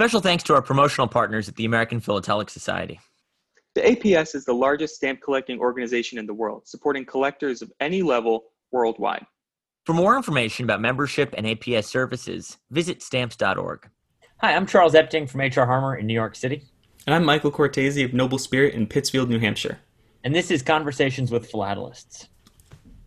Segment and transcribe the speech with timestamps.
[0.00, 2.98] Special thanks to our promotional partners at the American Philatelic Society.
[3.74, 8.00] The APS is the largest stamp collecting organization in the world, supporting collectors of any
[8.00, 9.26] level worldwide.
[9.84, 13.90] For more information about membership and APS services, visit stamps.org.
[14.38, 16.62] Hi, I'm Charles Epting from HR Harmer in New York City.
[17.06, 19.80] And I'm Michael Cortese of Noble Spirit in Pittsfield, New Hampshire.
[20.24, 22.26] And this is Conversations with Philatelists.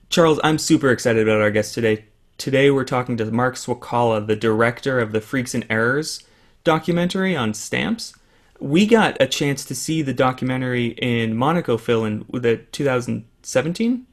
[0.10, 2.06] Charles, I'm super excited about our guest today.
[2.38, 6.24] Today we're talking to Mark Swakala, the director of the Freaks and Errors
[6.64, 8.14] documentary on stamps.
[8.60, 14.06] We got a chance to see the documentary in MonacoPhil, in the 2017.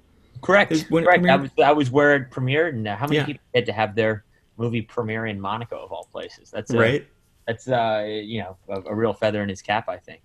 [0.43, 0.71] Correct.
[0.91, 1.23] Correct.
[1.25, 3.27] That was, that was where it premiered, and how many Yeah.
[3.27, 4.25] people had to have their
[4.57, 6.51] movie premiere in Monaco of all places?
[6.51, 7.07] That's a, Right?
[7.47, 10.23] That's uh, you know a, a real feather in his cap, I think.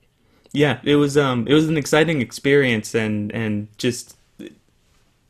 [0.53, 4.17] Yeah, it was um it was an exciting experience and and just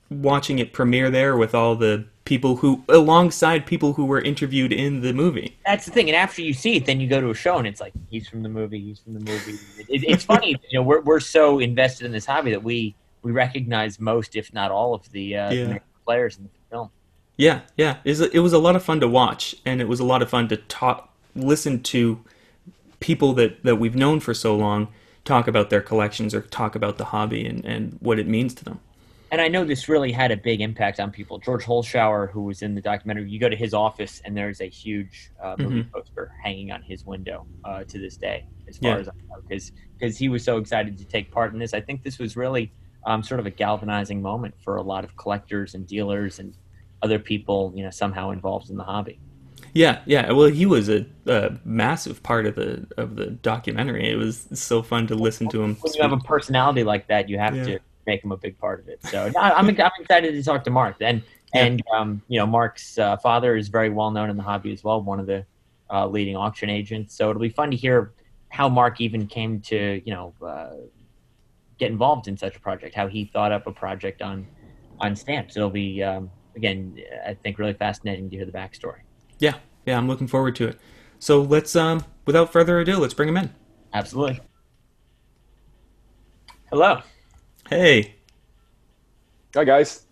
[0.09, 5.01] watching it premiere there with all the people who alongside people who were interviewed in
[5.01, 5.57] the movie.
[5.65, 6.09] That's the thing.
[6.09, 8.27] And after you see it, then you go to a show, and it's like he's
[8.27, 8.79] from the movie.
[8.81, 9.57] He's from the movie.
[9.87, 13.31] It, it's funny, you know, we're we're so invested in this hobby that we we
[13.31, 15.79] recognize most, if not all, of the, uh, Yeah.
[16.05, 16.91] players in the film.
[17.37, 17.97] Yeah, yeah.
[18.03, 20.21] It was, it was a lot of fun to watch, and it was a lot
[20.21, 22.21] of fun to talk, listen to
[22.99, 24.89] people that, that we've known for so long
[25.25, 28.63] talk about their collections or talk about the hobby and, and what it means to
[28.63, 28.79] them.
[29.36, 31.39] And I know this really had a big impact on people.
[31.39, 34.69] George Holschauer, who was in the documentary, you go to his office and there's a
[34.69, 35.91] huge uh, movie Mhm.
[35.91, 38.97] poster hanging on his window uh, to this day, as far Yeah.
[39.00, 39.41] as I know,
[40.00, 41.73] because he was so excited to take part in this.
[41.73, 42.72] I think this was really
[43.06, 46.53] um, sort of a galvanizing moment for a lot of collectors and dealers and
[47.02, 49.19] other people, you know, somehow involved in the hobby.
[49.73, 50.31] Yeah, yeah.
[50.31, 54.09] Well, he was a, a massive part of the of the documentary.
[54.09, 55.75] It was so fun to listen to him.
[55.81, 57.63] When you have a personality like that, you have Yeah.
[57.66, 59.03] to make him a big part of it.
[59.05, 60.97] So I'm, I'm excited to talk to Mark.
[61.01, 61.21] And
[61.53, 64.83] and um, you know, Mark's uh, father is very well known in the hobby as
[64.83, 65.45] well, one of the
[65.89, 67.15] uh, leading auction agents.
[67.15, 68.13] So it'll be fun to hear
[68.49, 70.75] how Mark even came to you know uh,
[71.77, 74.47] get involved in such a project, how he thought up a project on
[74.99, 75.55] on stamps.
[75.57, 78.99] It'll be um, again, I think, really fascinating to hear the backstory.
[79.39, 79.55] Yeah,
[79.85, 79.97] yeah.
[79.97, 80.79] I'm looking forward to it.
[81.19, 83.53] So let's um without further ado, let's bring him in.
[83.94, 84.39] Absolutely.
[86.69, 87.01] Hello.
[87.69, 88.15] Hey,
[89.55, 90.03] Hi guys,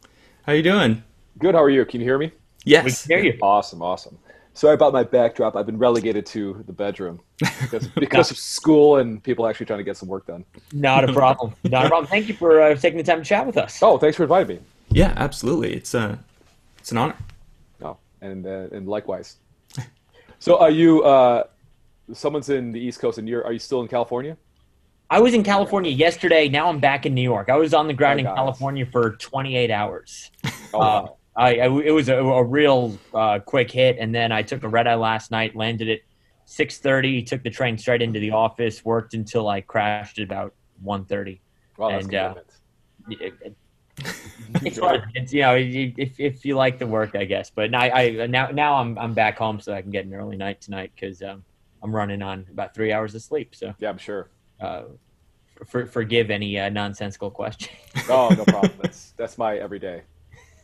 [0.44, 1.04] how you doing?
[1.38, 1.54] good.
[1.54, 1.86] How are you?
[1.86, 2.32] Can you hear me?
[2.66, 3.06] We Yes.
[3.08, 3.40] can hear you.
[3.42, 4.18] Awesome, awesome.
[4.54, 5.56] Sorry about my backdrop.
[5.56, 9.84] I've been relegated to the bedroom because, because of school and people actually trying to
[9.84, 10.46] get some work done.
[10.72, 11.54] Not a problem.
[11.64, 12.08] Not a problem.
[12.08, 13.84] Thank you for uh, taking the time to chat with us.
[13.84, 14.62] Oh, thanks for inviting me.
[14.90, 15.74] Yeah, absolutely.
[15.74, 16.18] It's uh
[16.80, 17.16] it's an honor.
[17.82, 19.38] Oh, and uh, and likewise.
[20.40, 21.04] So, are you?
[21.04, 21.46] Uh,
[22.12, 23.46] someone's in the East Coast, and you're.
[23.46, 24.36] Are you still in California?
[25.14, 26.50] I was in California yesterday.
[26.50, 27.48] Now I'm back in New York.
[27.48, 28.36] I was on the ground Oh, in.
[28.36, 30.32] California for 28 hours.
[30.74, 31.08] Oh, Uh.
[31.36, 34.68] I, I it was a, a real uh, quick hit, and then I took a
[34.68, 35.56] red eye last night.
[35.56, 36.00] Landed at
[36.48, 37.26] 6:30.
[37.28, 38.84] Took the train straight into the office.
[38.86, 40.54] Worked until I crashed at about
[40.84, 41.40] 1:30.
[41.78, 42.36] wow, that's and, uh.
[43.10, 43.56] It- it-
[44.66, 44.80] it's.
[45.16, 47.50] It's you know if, if you like the work, I guess.
[47.52, 50.38] But now I now now I'm I'm back home, so I can get an early
[50.38, 51.44] night tonight because um,
[51.84, 53.56] I'm running on about three hours of sleep.
[53.56, 54.30] So yeah, I'm sure.
[54.64, 54.84] Uh,
[55.66, 57.70] for, forgive any uh, nonsensical question.
[58.10, 58.74] Oh, no problem.
[58.82, 60.02] that's that's my everyday.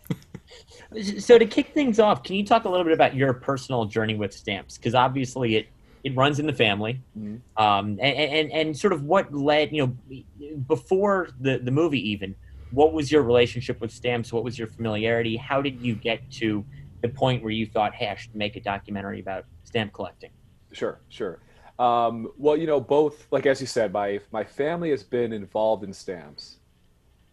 [1.19, 4.15] so to kick things off, can you talk a little bit about your personal journey
[4.15, 4.77] with stamps?
[4.77, 5.67] Because obviously it
[6.03, 7.41] it runs in the family, Mhm.
[7.55, 12.35] um, and, and and sort of what led you know before the the movie even.
[12.71, 14.33] What was your relationship with stamps?
[14.33, 15.37] What was your familiarity?
[15.37, 16.65] How did you get to
[17.01, 20.31] the point where you thought, "Hey, I should make a documentary about stamp collecting"?
[20.73, 21.39] Sure, sure.
[21.79, 25.83] Um, well, you know, both like as you said, my my family has been involved
[25.83, 26.57] in stamps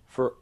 [0.06, 0.34] for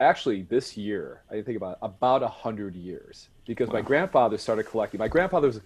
[0.00, 1.22] actually this year.
[1.30, 4.98] I think about about a hundred years because my grandfather started collecting.
[4.98, 5.60] My grandfather was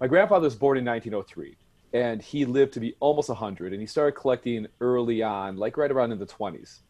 [0.00, 1.56] my grandfather was born in 1903,
[1.92, 5.90] and he lived to be almost 100, and he started collecting early on, like right
[5.90, 6.80] around in the 20s.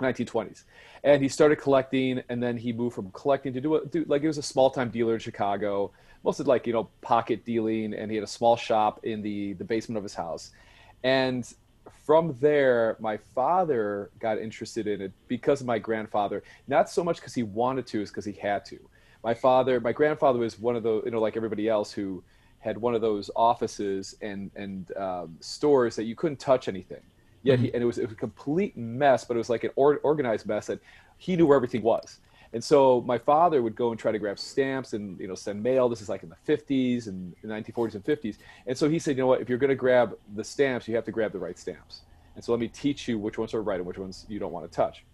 [0.00, 0.62] 1920s,
[1.02, 4.20] and he started collecting, and then he moved from collecting to do, a, do like
[4.20, 5.90] he was a small time dealer in Chicago,
[6.24, 9.64] mostly like you know pocket dealing, and he had a small shop in the the
[9.64, 10.50] basement of his house,
[11.02, 11.54] and
[12.04, 16.42] from there, my father got interested in it because of my grandfather.
[16.66, 18.78] Not so much because he wanted to, is because he had to.
[19.22, 22.22] My father, my grandfather was one of those, you know, like everybody else who
[22.60, 27.02] had one of those offices and and um, stores that you couldn't touch anything.
[27.42, 29.70] Yet, he, and it was, it was a complete mess, but it was like an
[29.76, 30.80] or, organized mess that
[31.18, 32.18] he knew where everything was.
[32.52, 35.62] And so my father would go and try to grab stamps and you know send
[35.62, 35.88] mail.
[35.88, 38.36] This is like in the 50s and 1940s and 50s.
[38.66, 39.40] And so he said, you know what?
[39.40, 42.02] If you're going to grab the stamps, you have to grab the right stamps.
[42.34, 44.52] And so let me teach you which ones are right and which ones you don't
[44.52, 45.04] want to touch.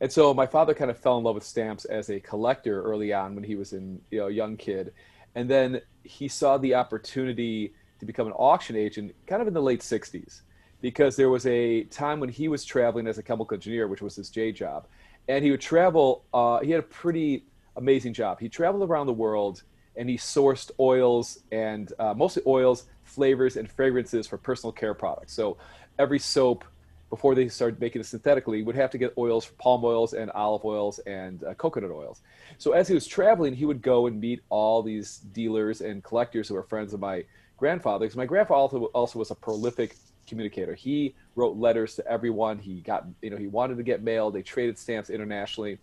[0.00, 3.12] And so my father kind of fell in love with stamps as a collector early
[3.12, 4.92] on when he was in you know a young kid,
[5.34, 9.62] and then he saw the opportunity to become an auction agent kind of in the
[9.62, 10.42] late 60s
[10.82, 14.16] because there was a time when he was traveling as a chemical engineer, which was
[14.16, 14.86] his J job.
[15.28, 17.44] And he would travel, uh, he had a pretty
[17.76, 18.40] amazing job.
[18.40, 19.62] He traveled around the world
[19.96, 25.32] and he sourced oils and uh, mostly oils, flavors, and fragrances for personal care products.
[25.32, 25.56] So
[25.98, 26.64] every soap,
[27.08, 30.30] before they started making it synthetically, would have to get oils, for palm oils, and
[30.32, 32.20] olive oils, and uh, coconut oils.
[32.58, 36.48] So as he was traveling, he would go and meet all these dealers and collectors
[36.48, 37.24] who were friends of my
[37.56, 38.04] grandfather.
[38.04, 39.96] Because my grandfather also was a prolific
[40.26, 40.74] communicator.
[40.74, 42.58] He wrote letters to everyone.
[42.58, 44.30] He got, you know, he wanted to get mail.
[44.30, 45.78] They traded stamps internationally,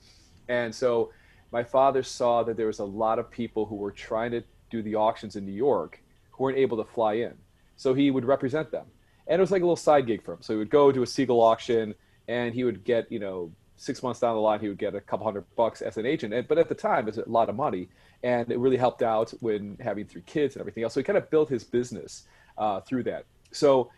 [0.47, 1.11] and so
[1.53, 4.81] my father saw that there was a lot of people who were trying to do
[4.81, 6.01] the auctions in New York
[6.31, 7.33] who weren't able to fly in.
[7.77, 8.87] So he would represent them.
[9.27, 10.41] And it was like a little side gig for him.
[10.41, 11.93] So he would go to a Siegel auction
[12.27, 15.01] and he would get, you know, six months down the line, he would get a
[15.01, 16.47] couple hundred bucks as an agent.
[16.47, 17.87] But at the time, it was a lot of money.
[18.23, 20.93] And it really helped out when having three kids and everything else.
[20.93, 22.23] So he kind of built his business
[22.57, 23.25] uh, through that.
[23.51, 23.91] So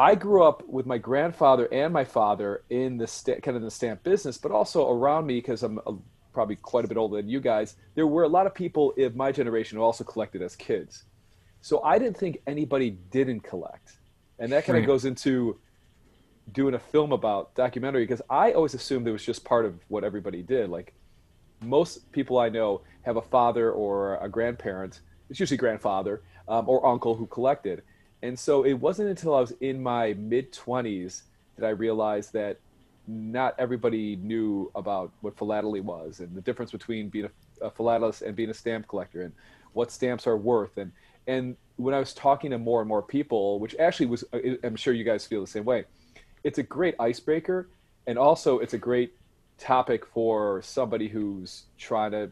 [0.00, 3.70] I grew up with my grandfather and my father in the st- kind of the
[3.70, 5.92] stamp business, but also around me because I'm a,
[6.32, 7.76] probably quite a bit older than you guys.
[7.96, 11.04] There were a lot of people in my generation who also collected as kids.
[11.60, 13.98] So I didn't think anybody didn't collect,
[14.38, 14.86] and that kind of Right.
[14.86, 15.58] goes into
[16.52, 20.02] doing a film about documentary because I always assumed it was just part of what
[20.02, 20.70] everybody did.
[20.70, 20.94] Like
[21.62, 25.02] most people I know have a father or a grandparent.
[25.28, 27.82] It's usually grandfather um, or uncle who collected.
[28.22, 31.22] And so it wasn't until I was in my mid 20s
[31.56, 32.58] that I realized that
[33.06, 38.22] not everybody knew about what philately was and the difference between being a, a philatelist
[38.22, 39.32] and being a stamp collector and
[39.72, 40.76] what stamps are worth.
[40.76, 40.92] And,
[41.26, 44.76] and when I was talking to more and more people, which actually was, uh, I'm
[44.76, 45.84] sure you guys feel the same way,
[46.44, 47.68] it's a great icebreaker.
[48.06, 49.14] And also, it's a great
[49.58, 52.30] topic for somebody who's trying to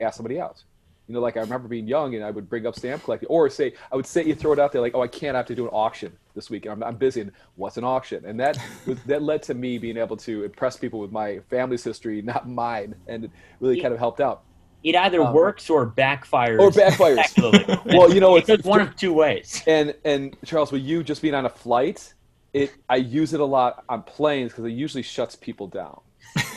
[0.00, 0.62] ask somebody out.
[1.08, 3.48] You know, like I remember being young and I would bring up stamp collecting, or
[3.48, 5.46] say I would say you throw it out there like, "Oh, I can't I have
[5.46, 6.66] to do an auction this week.
[6.66, 8.24] I'm, I'm busy." And what's an auction?
[8.26, 11.82] And that was, that led to me being able to impress people with my family's
[11.82, 14.42] history, not mine, and it really kind of helped out.
[14.84, 16.60] It either Um, works or backfires.
[16.60, 17.84] Or backfires.
[17.86, 19.62] Well, you know, it it's- one of two ways.
[19.66, 22.12] And and Charles, with you just being on a flight,
[22.52, 26.00] it I use it a lot on planes because it usually shuts people down.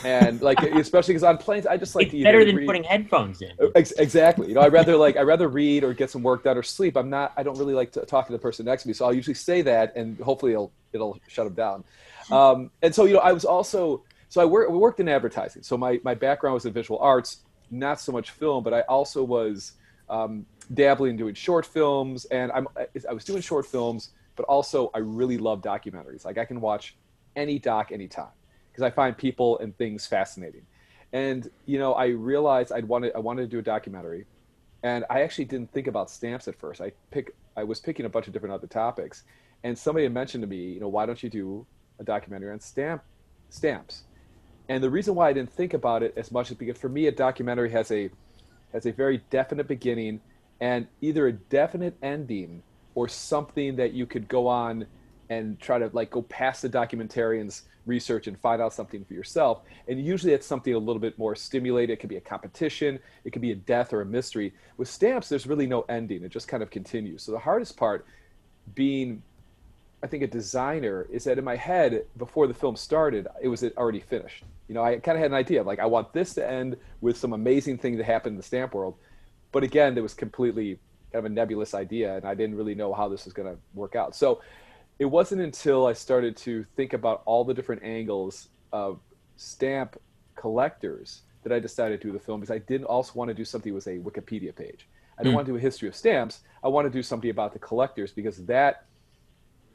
[0.04, 2.84] And like especially because on planes, I just like It's to better than read- putting
[2.84, 3.52] headphones in.
[3.74, 4.48] Ex- exactly.
[4.48, 6.96] You know, I'd rather like I'd rather read or get some work done or sleep.
[6.96, 7.32] I'm not.
[7.36, 9.34] I don't really like to talk to the person next to me, so I'll usually
[9.34, 11.84] say that, and hopefully it'll it'll shut them down.
[12.30, 15.62] Um, and so you know, I was also so I wor- worked in advertising.
[15.62, 17.38] So my my background was in visual arts,
[17.70, 19.72] not so much film, but I also was
[20.08, 24.90] um, dabbling in doing short films, and I'm I was doing short films, but also
[24.94, 26.24] I really love documentaries.
[26.24, 26.96] Like I can watch
[27.36, 28.28] any doc anytime
[28.72, 30.62] because I find people and things fascinating.
[31.12, 34.24] And you know i realized i'd wanted i wanted to do a documentary
[34.82, 36.80] and i actually didn't think about stamps at first.
[36.80, 39.24] I pick i was picking a bunch of different other topics
[39.62, 41.66] and somebody had mentioned to me you know why don't you do
[41.98, 43.02] a documentary on stamp
[43.50, 44.04] stamps?
[44.70, 47.06] And the reason why i didn't think about it as much is because for me
[47.08, 48.08] a documentary has a
[48.72, 50.22] has a very definite beginning
[50.60, 52.62] and either a definite ending
[52.94, 54.86] or something that you could go on
[55.32, 59.62] and try to like go past the documentarian's research and find out something for yourself.
[59.88, 61.94] And usually it's something a little bit more stimulated.
[61.94, 64.52] It could be a competition, it could be a death or a mystery.
[64.76, 66.22] With stamps, there's really no ending.
[66.22, 67.22] It just kind of continues.
[67.22, 68.06] So the hardest part
[68.74, 69.22] being
[70.04, 73.62] I think a designer is that in my head before the film started, it was
[73.76, 74.42] already finished.
[74.66, 76.76] You know, I kind of had an idea of like I want this to end
[77.00, 78.96] with some amazing thing to happen in the stamp world.
[79.52, 80.80] But again, it was completely
[81.12, 83.56] kind of a nebulous idea and I didn't really know how this was going to
[83.74, 84.16] work out.
[84.16, 84.40] So
[85.02, 89.00] it wasn't until I started to think about all the different angles of
[89.36, 89.96] stamp
[90.36, 93.44] collectors that I decided to do the film because I didn't also want to do
[93.44, 94.88] something with a Wikipedia page.
[95.18, 95.34] I didn't Mm.
[95.34, 96.42] want to do a history of stamps.
[96.62, 98.84] I want to do something about the collectors because that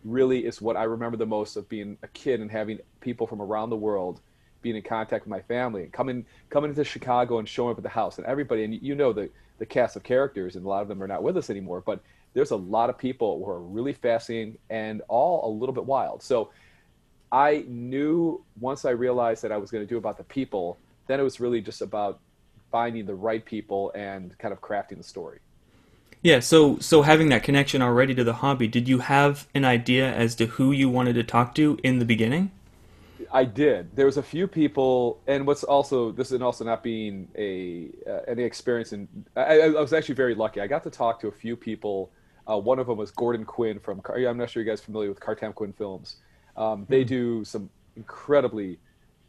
[0.06, 3.42] really is what I remember the most of being a kid and having people from
[3.42, 4.22] around the world
[4.62, 7.84] being in contact with my family and coming coming into Chicago and showing up at
[7.84, 10.82] the house and everybody and you know the the cast of characters and a lot
[10.82, 12.02] of them are not with us anymore but
[12.38, 16.22] there's a lot of people who are really fascinating and all a little bit wild
[16.22, 16.52] so
[17.32, 20.78] I knew once I realized that I was going to do about the people
[21.08, 22.20] then it was really just about
[22.72, 25.40] finding the right people and kind of crafting the story
[26.22, 30.06] Yeah, so so having that connection already to the hobby, did you have an idea
[30.24, 32.52] as to who you wanted to talk to in the beginning?
[33.32, 33.96] I did.
[33.96, 38.22] There was a few people, and what's also this is also not being a uh,
[38.28, 39.08] any experience in.
[39.36, 40.62] I, I was actually very lucky.
[40.62, 42.12] I got to talk to a few people.
[42.50, 44.02] Uh, one of them was Gordon Quinn from.
[44.16, 46.18] I'm not sure you guys are familiar with Kartemquin Films.
[46.56, 48.80] Um, they do some incredibly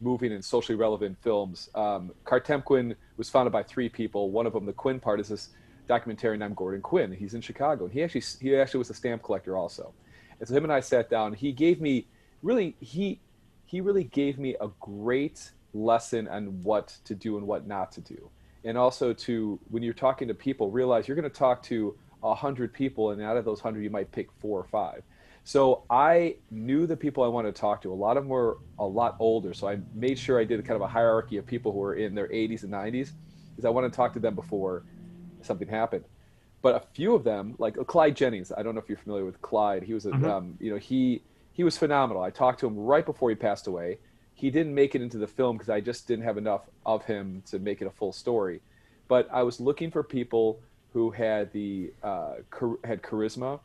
[0.01, 1.69] moving and socially relevant films.
[1.75, 4.31] Um, Kartemquin was founded by three people.
[4.31, 5.49] One of them, the Quinn part, is this
[5.89, 7.11] documentarian named Gordon Quinn.
[7.11, 7.85] He's in Chicago.
[7.85, 9.93] and He actually he actually was a stamp collector also.
[10.39, 11.33] And so him and I sat down.
[11.33, 12.07] He gave me
[12.41, 13.19] really he
[13.65, 18.01] he really gave me a great lesson on what to do and what not to
[18.01, 18.29] do.
[18.63, 22.35] And also to when you're talking to people, realize you're going to talk to a
[22.35, 25.03] hundred people, and out of those hundred, you might pick four or five.
[25.43, 27.91] So I knew the people I wanted to talk to.
[27.91, 30.75] A lot of them were a lot older, so I made sure I did kind
[30.75, 33.11] of a hierarchy of people who were in their 80s and 90s,
[33.51, 34.83] because I wanted to talk to them before
[35.41, 36.05] something happened.
[36.61, 39.41] But a few of them, like Clyde Jennings, I don't know if you're familiar with
[39.41, 39.83] Clyde.
[39.83, 40.25] He was, a, Mhm.
[40.25, 41.23] um, you know, he
[41.53, 42.23] he was phenomenal.
[42.23, 43.99] I talked to him right before he passed away.
[44.33, 47.43] He didn't make it into the film because I just didn't have enough of him
[47.47, 48.61] to make it a full story.
[49.09, 50.61] But I was looking for people
[50.93, 53.59] who had the uh, char- had charisma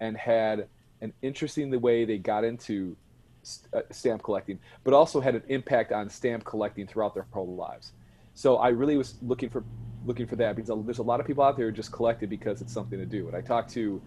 [0.00, 0.68] and had
[1.00, 2.96] an interesting the way they got into
[3.42, 7.56] st- uh, stamp collecting, but also had an impact on stamp collecting throughout their whole
[7.56, 7.92] lives.
[8.34, 9.64] So I really was looking for
[10.04, 12.60] looking for that because there's a lot of people out there who just collected because
[12.60, 13.26] it's something to do.
[13.26, 14.02] And I talked to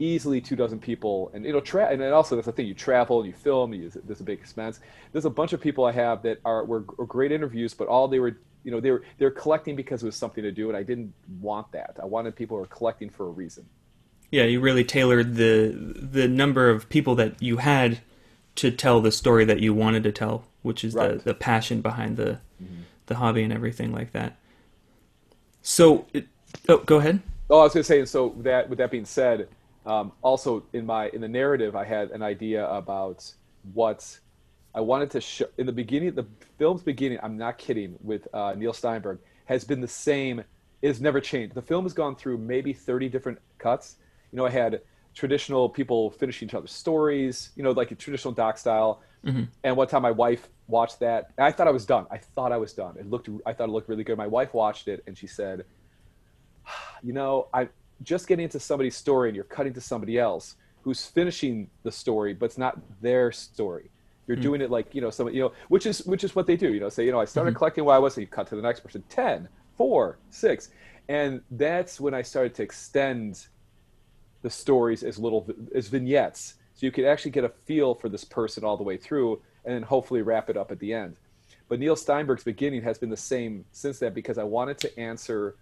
[0.00, 2.74] easily two dozen people, and you know, tra- and then also that's the thing: you
[2.74, 4.80] travel, and you film, you, there's a big expense.
[5.12, 8.08] There's a bunch of people I have that are were, were great interviews, but all
[8.08, 10.76] they were, you know, they were they're collecting because it was something to do, and
[10.76, 11.98] I didn't want that.
[12.02, 13.66] I wanted people who are collecting for a reason.
[14.30, 18.00] Yeah, you really tailored the the number of people that you had
[18.56, 21.18] to tell the story that you wanted to tell, which is Right.
[21.18, 22.82] the the passion behind the mm-hmm.
[23.06, 24.36] the hobby and everything like that.
[25.62, 26.26] So, it,
[26.68, 27.20] oh, go ahead.
[27.50, 29.48] Oh, I was going to say, and so that with that being said,
[29.86, 33.32] um, also in my in the narrative, I had an idea about
[33.72, 34.18] what
[34.74, 36.14] I wanted to show in the beginning.
[36.14, 36.26] The
[36.58, 40.44] film's beginning, I'm not kidding, with uh, Neil Steinberg has been the same.
[40.82, 41.54] It's never changed.
[41.54, 43.96] The film has gone through maybe 30 different cuts.
[44.32, 44.80] You know, I had
[45.14, 47.50] traditional people finishing each other's stories.
[47.56, 49.02] You know, like a traditional doc style.
[49.64, 51.32] And one time, my wife watched that.
[51.36, 52.06] And I thought I was done.
[52.10, 52.96] I thought I was done.
[52.98, 53.28] It looked.
[53.44, 54.16] I thought it looked really good.
[54.16, 55.64] My wife watched it, and she said,
[57.02, 57.68] you know, I
[58.02, 62.32] just getting into somebody's story and you're cutting to somebody else who's finishing the story,
[62.32, 63.90] but it's not their story.
[64.26, 64.42] You're hmm.
[64.42, 66.72] doing it like, you know, somebody, you know, which is, which is what they do,
[66.72, 67.58] you know, say, you know, I started mm-hmm.
[67.58, 70.68] collecting while I was, and you cut to the next person, 10, 4, 6.
[71.08, 73.46] And that's when I started to extend
[74.42, 76.54] the stories as little, as vignettes.
[76.74, 79.74] So you could actually get a feel for this person all the way through and
[79.74, 81.16] then hopefully wrap it up at the end.
[81.68, 85.56] But Neil Steinberg's beginning has been the same since that because I wanted to answer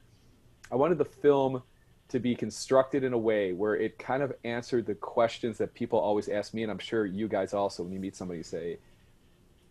[0.70, 1.62] I wanted the film
[2.08, 5.98] to be constructed in a way where it kind of answered the questions that people
[5.98, 8.78] always ask me, and I'm sure you guys also, when you meet somebody, say,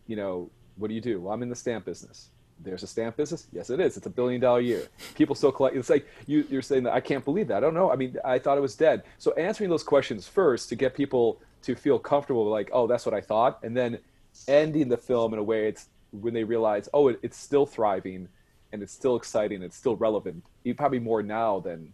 [0.06, 1.20] you know, what do you do?
[1.20, 2.30] Well, I'm in the stamp business.
[2.60, 3.48] There's a stamp business?
[3.52, 3.98] Yes, it is.
[3.98, 4.88] It's a billion dollar year.
[5.16, 5.76] People still collect.
[5.76, 7.58] It's like you, you're saying that I can't believe that.
[7.58, 7.92] I don't know.
[7.92, 9.04] I mean, I thought it was dead.
[9.18, 13.14] So answering those questions first to get people to feel comfortable, like, oh, that's what
[13.14, 14.00] I thought, and then
[14.48, 18.28] ending the film in a way it's when they realize, oh, it, it's still thriving
[18.72, 20.44] and it's still exciting, it's still relevant,
[20.76, 21.94] probably more now than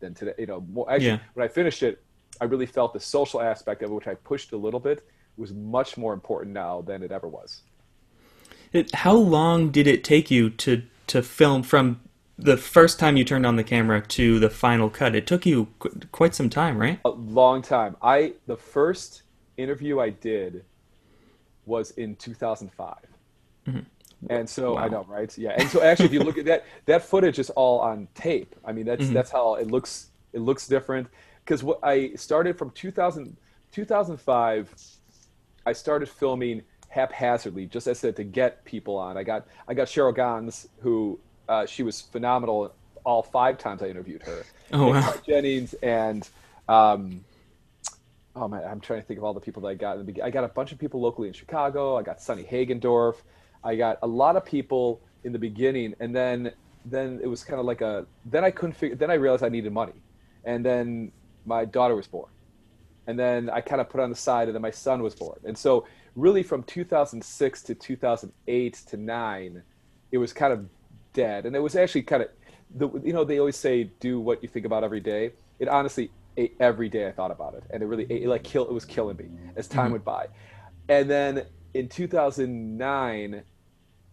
[0.00, 0.32] than today.
[0.38, 1.18] You know, more, actually, Yeah.
[1.34, 2.02] when I finished it,
[2.40, 5.52] I really felt the social aspect of it, which I pushed a little bit, was
[5.52, 7.62] much more important now than it ever was.
[8.72, 12.00] It, how long did it take you to to film from
[12.36, 15.14] the first time you turned on the camera to the final cut?
[15.14, 17.00] It took you qu- quite some time, right?
[17.04, 17.96] A long time.
[18.02, 19.22] I the first
[19.56, 20.64] interview I did
[21.64, 22.94] was in 2005.
[23.66, 23.78] Mm-hmm.
[24.28, 24.90] And so I Mm-hmm.
[24.90, 25.36] Know, right?
[25.38, 25.54] Yeah.
[25.56, 28.54] And so actually, if you look at that, that footage is all on tape.
[28.64, 29.12] I mean, that's Mm-hmm.
[29.12, 30.10] that's how it looks.
[30.32, 31.08] It looks different
[31.44, 33.36] because what I started from 2000,
[33.72, 34.74] 2005.
[35.66, 39.16] I started filming haphazardly, just as I said, to get people on.
[39.16, 42.74] I got I got Cheryl Ganz, who uh, she was phenomenal.
[43.04, 44.46] All five times I interviewed her.
[44.72, 45.00] Oh, And wow.
[45.00, 46.28] Clark Jennings and
[46.68, 47.24] um,
[48.36, 50.04] oh man, I'm trying to think of all the people that I got in the
[50.04, 50.26] beginning.
[50.26, 51.96] I got a bunch of people locally in Chicago.
[51.96, 53.16] I got Sonny Hagendorf.
[53.64, 56.52] I got a lot of people in the beginning, and then
[56.84, 58.06] then it was kind of like a.
[58.24, 58.96] Then I couldn't figure.
[58.96, 60.00] Then I realized I needed money,
[60.44, 61.12] and then
[61.44, 62.30] my daughter was born,
[63.06, 65.38] and then I kind of put on the side, and then my son was born,
[65.44, 65.86] and so
[66.16, 69.62] really from 2006 to 2008 to nine,
[70.10, 70.66] it was kind of
[71.12, 72.28] dead, and it was actually kind of.
[72.74, 75.32] The, you know they always say do what you think about every day.
[75.58, 78.68] It honestly ate every day I thought about it, and it really it, like kill
[78.68, 79.24] it was killing me
[79.56, 79.92] as time mm-hmm.
[79.92, 80.26] went by.
[80.90, 83.42] And then in 2009,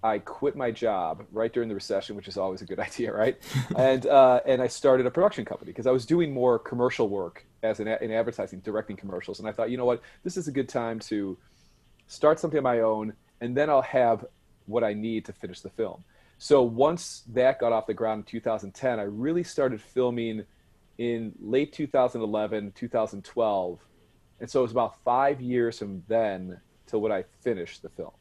[0.04, 3.38] I quit my job right during the recession, which is always a good idea, right?
[3.78, 7.46] and uh, and I started a production company because I was doing more commercial work
[7.64, 10.52] as an in advertising, directing commercials, and I thought, you know what, this is a
[10.52, 11.38] good time to
[12.08, 14.26] start something of my own, and then I'll have
[14.68, 16.04] what I need to finish the film.
[16.38, 20.44] So once that got off the ground in 2010, I really started filming
[20.98, 23.80] in late 2011, 2012.
[24.40, 26.60] And so it was about five years from then
[26.96, 28.12] till when I finished the film.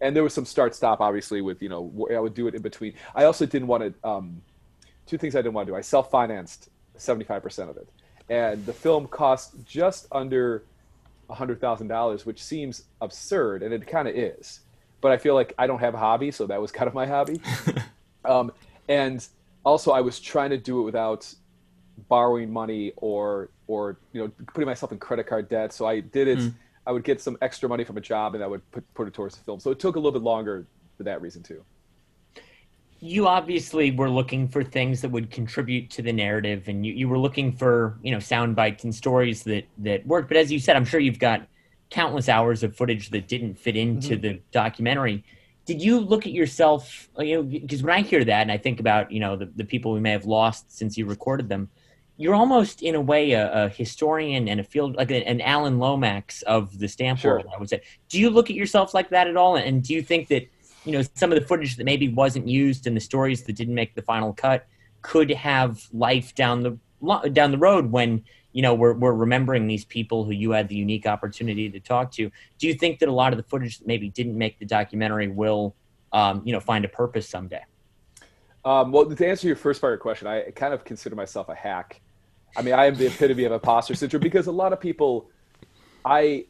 [0.00, 2.54] And there was some start stop, obviously, with, you know, where I would do it
[2.54, 2.94] in between.
[3.14, 4.40] I also didn't want to um,
[5.06, 5.76] two things I didn't want to do.
[5.76, 7.88] I self financed 75% of it.
[8.28, 10.62] And the film cost just under
[11.28, 14.60] $100,000, which seems absurd, and it kind of is.
[15.00, 17.06] But I feel like I don't have a hobby, so that was kind of my
[17.06, 17.40] hobby.
[18.24, 18.52] um,
[18.88, 19.26] and
[19.64, 21.32] also, I was trying to do it without
[22.08, 25.72] borrowing money or or you know putting myself in credit card debt.
[25.72, 26.38] So I did it.
[26.38, 26.54] Mm.
[26.86, 29.14] I would get some extra money from a job, and I would put put it
[29.14, 29.60] towards the film.
[29.60, 30.66] So it took a little bit longer
[30.96, 31.64] for that reason too
[33.00, 37.08] you obviously were looking for things that would contribute to the narrative and you, you
[37.08, 40.58] were looking for you know sound bites and stories that that worked but as you
[40.58, 41.46] said i'm sure you've got
[41.90, 44.22] countless hours of footage that didn't fit into mm-hmm.
[44.22, 45.22] the documentary
[45.66, 48.80] did you look at yourself you know because when i hear that and i think
[48.80, 51.68] about you know the, the people we may have lost since you recorded them
[52.18, 55.78] you're almost in a way a, a historian and a field like a, an alan
[55.78, 57.34] lomax of the stamp sure.
[57.34, 57.82] world i would say.
[58.08, 59.56] Do you look at yourself like that at all?
[59.56, 60.48] And do you think that
[60.84, 63.74] you know some of the footage that maybe wasn't used and the stories that didn't
[63.74, 64.66] make the final cut
[65.02, 66.78] could have life down the
[67.32, 70.76] down the road when you know we're, we're remembering these people who you had the
[70.76, 72.30] unique opportunity to talk to?
[72.58, 75.28] Do you think that a lot of the footage that maybe didn't make the documentary
[75.28, 75.74] will
[76.12, 77.64] um, you know find a purpose someday?
[78.64, 81.48] Um, well to answer your first part of your question i kind of consider myself
[81.48, 82.00] a hack
[82.56, 85.30] i mean i am the epitome of imposter syndrome because a lot of people
[86.04, 86.44] i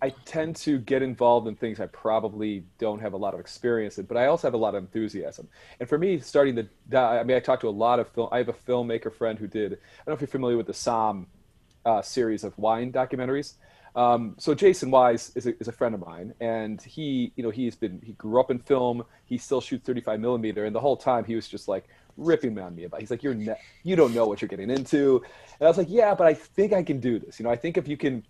[0.00, 3.98] I tend to get involved in things I probably don't have a lot of experience
[3.98, 5.48] in, but I also have a lot of enthusiasm.
[5.78, 8.28] And for me, starting the, I mean, I talked to a lot of film.
[8.32, 9.74] I have a filmmaker friend who did.
[9.74, 11.26] I don't know if you're familiar with the Somm
[11.84, 13.54] uh, series of wine documentaries.
[13.94, 17.50] Um, so Jason Wise is a, is a friend of mine, and he, you know,
[17.50, 19.04] he's been he grew up in film.
[19.26, 21.84] He still shoots 35 millimeter, and the whole time he was just like
[22.16, 23.00] ripping on me about.
[23.00, 25.22] He's like, "You're ne- you don't know what you're getting into,"
[25.58, 27.38] and I was like, "Yeah, but I think I can do this.
[27.38, 28.24] You know, I think if you can."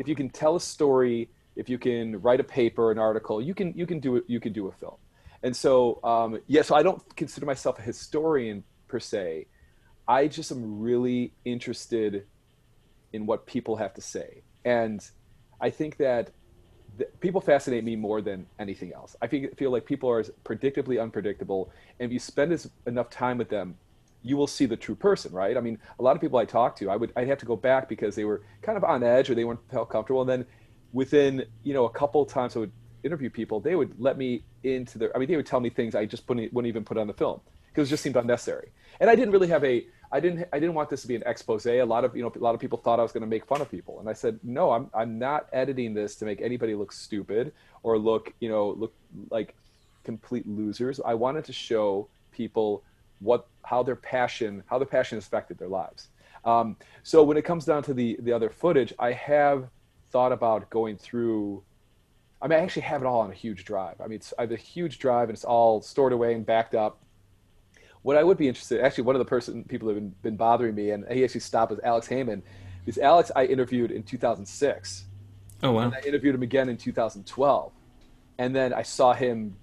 [0.00, 3.54] if you can tell a story, if you can write a paper, an article, you
[3.54, 4.24] can you can do it.
[4.26, 4.96] You can do a film.
[5.42, 6.62] And so, um, yeah.
[6.62, 9.46] So I don't consider myself a historian per se.
[10.08, 12.26] I just am really interested
[13.12, 15.06] in what people have to say, and
[15.60, 16.30] I think that
[17.20, 19.16] people fascinate me more than anything else.
[19.22, 23.38] I feel, feel like people are predictably unpredictable, and if you spend as, enough time
[23.38, 23.76] with them,
[24.22, 25.56] you will see the true person, right?
[25.56, 27.56] I mean, a lot of people I talked to, I would I'd have to go
[27.56, 30.20] back because they were kind of on edge or they weren't felt comfortable.
[30.20, 30.46] And then
[30.92, 34.98] within you know a couple times I would interview people, they would let me into
[34.98, 35.14] their.
[35.16, 37.14] I mean, they would tell me things I just wouldn't, wouldn't even put on the
[37.14, 38.70] film because it just seemed unnecessary.
[39.00, 39.86] And I didn't really have a.
[40.12, 40.48] I didn't.
[40.52, 41.66] I didn't want this to be an expose.
[41.66, 43.46] A lot of you know a lot of people thought I was going to make
[43.46, 44.72] fun of people, and I said no.
[44.72, 48.92] I'm I'm not editing this to make anybody look stupid or look you know look
[49.30, 49.54] like
[50.04, 51.00] complete losers.
[51.04, 52.82] I wanted to show people
[53.20, 56.08] what how their passion how their passion affected their lives.
[56.44, 59.68] Um, so when it comes down to the the other footage, I have
[60.10, 61.62] thought about going through.
[62.42, 64.00] I mean, I actually have it all on a huge drive.
[64.00, 66.74] I mean, it's, I have a huge drive, and it's all stored away and backed
[66.74, 66.98] up.
[68.02, 70.74] What I would be interested, actually, one of the person people have been, been bothering
[70.74, 72.42] me, and he actually stopped was Alex Haimann.
[72.84, 75.04] Because Alex, I interviewed in 2006.
[75.62, 75.82] Oh wow!
[75.82, 77.72] And I interviewed him again in 2012,
[78.38, 79.56] and then I saw him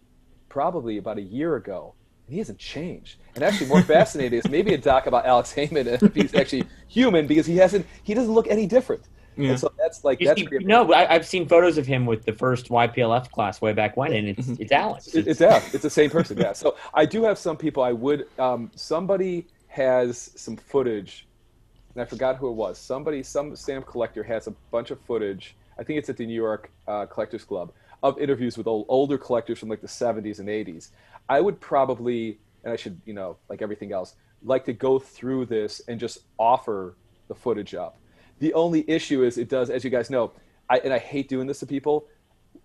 [0.50, 1.96] probably about a year ago,
[2.28, 3.18] and he hasn't changed.
[3.34, 7.26] And actually, more fascinating is maybe a doc about Alex Haimann if he's actually human
[7.26, 9.04] because he hasn't he doesn't look any different.
[9.38, 9.52] Yeah.
[9.52, 10.92] And so that's like that's see, no.
[10.94, 14.30] I, have seen photos of him with the first YPLF class way back when, and
[14.30, 14.62] it's mm-hmm.
[14.62, 15.08] it's Alex.
[15.14, 15.74] It's, it's Alex.
[15.74, 16.38] It's the same person.
[16.38, 16.54] Yeah.
[16.54, 17.84] So I do have some people.
[17.84, 21.28] I would um, somebody has some footage,
[21.94, 22.80] and I forgot who it was.
[22.80, 25.56] Somebody, some stamp collector has a bunch of footage.
[25.80, 27.72] I think it's at the New York uh, Collectors Club
[28.04, 30.90] of interviews with old, older collectors from like the 70s and 80s.
[31.30, 35.46] I would probably, and I should, you know, like everything else, like to go through
[35.46, 36.96] this and just offer
[37.28, 37.98] the footage up.
[38.40, 40.32] The only issue is it does, as you guys know,
[40.70, 42.06] I, and I hate doing this to people.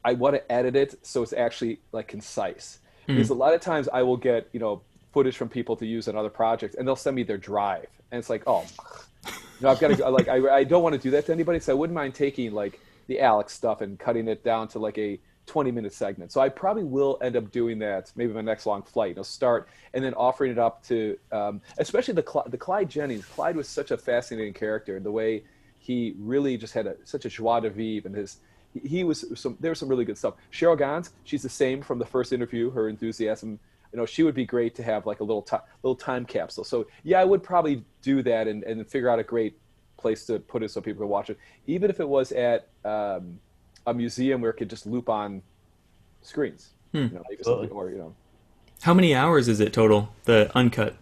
[0.04, 2.80] I want to edit it so it's actually like concise.
[3.08, 3.14] Mm.
[3.14, 4.82] Because a lot of times I will get, you know,
[5.12, 7.86] footage from people to use on other projects and they'll send me their drive.
[8.10, 8.64] And it's like, oh,
[9.26, 11.60] you know, I've got to, like, I, I don't want to do that to anybody.
[11.60, 14.98] So I wouldn't mind taking like the Alex stuff and cutting it down to like
[14.98, 16.32] a 20 minute segment.
[16.32, 19.18] So I probably will end up doing that maybe my next long flight.
[19.18, 23.24] I'll start and then offering it up to, um, especially the the Clyde Jennings.
[23.26, 25.00] Clyde was such a fascinating character.
[25.00, 25.44] The way
[25.82, 28.38] he really just had a, such a joie de vivre and his
[28.84, 30.34] he was some there was some really good stuff.
[30.50, 32.70] Cheryl Ganz she's the same from the first interview.
[32.70, 33.58] Her enthusiasm,
[33.92, 36.64] you know, she would be great to have like a little time little time capsule.
[36.64, 39.58] So yeah, I would probably do that and and figure out a great
[39.98, 42.68] place to put it so people can watch it, even if it was at.
[42.84, 43.38] Um,
[43.86, 45.42] a museum where it could just loop on
[46.20, 46.70] screens.
[46.92, 46.98] Hmm.
[46.98, 48.14] You know, or you know.
[48.82, 50.12] How many hours is it total?
[50.24, 50.96] The uncut.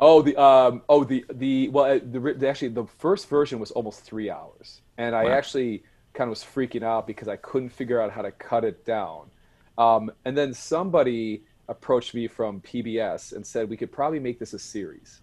[0.00, 3.70] Oh, the um, oh the the well, uh, the, the actually the first version was
[3.70, 5.28] almost three hours, and I wow.
[5.28, 8.84] actually kind of was freaking out because I couldn't figure out how to cut it
[8.84, 9.30] down.
[9.78, 14.52] Um, and then somebody approached me from PBS and said we could probably make this
[14.52, 15.22] a series.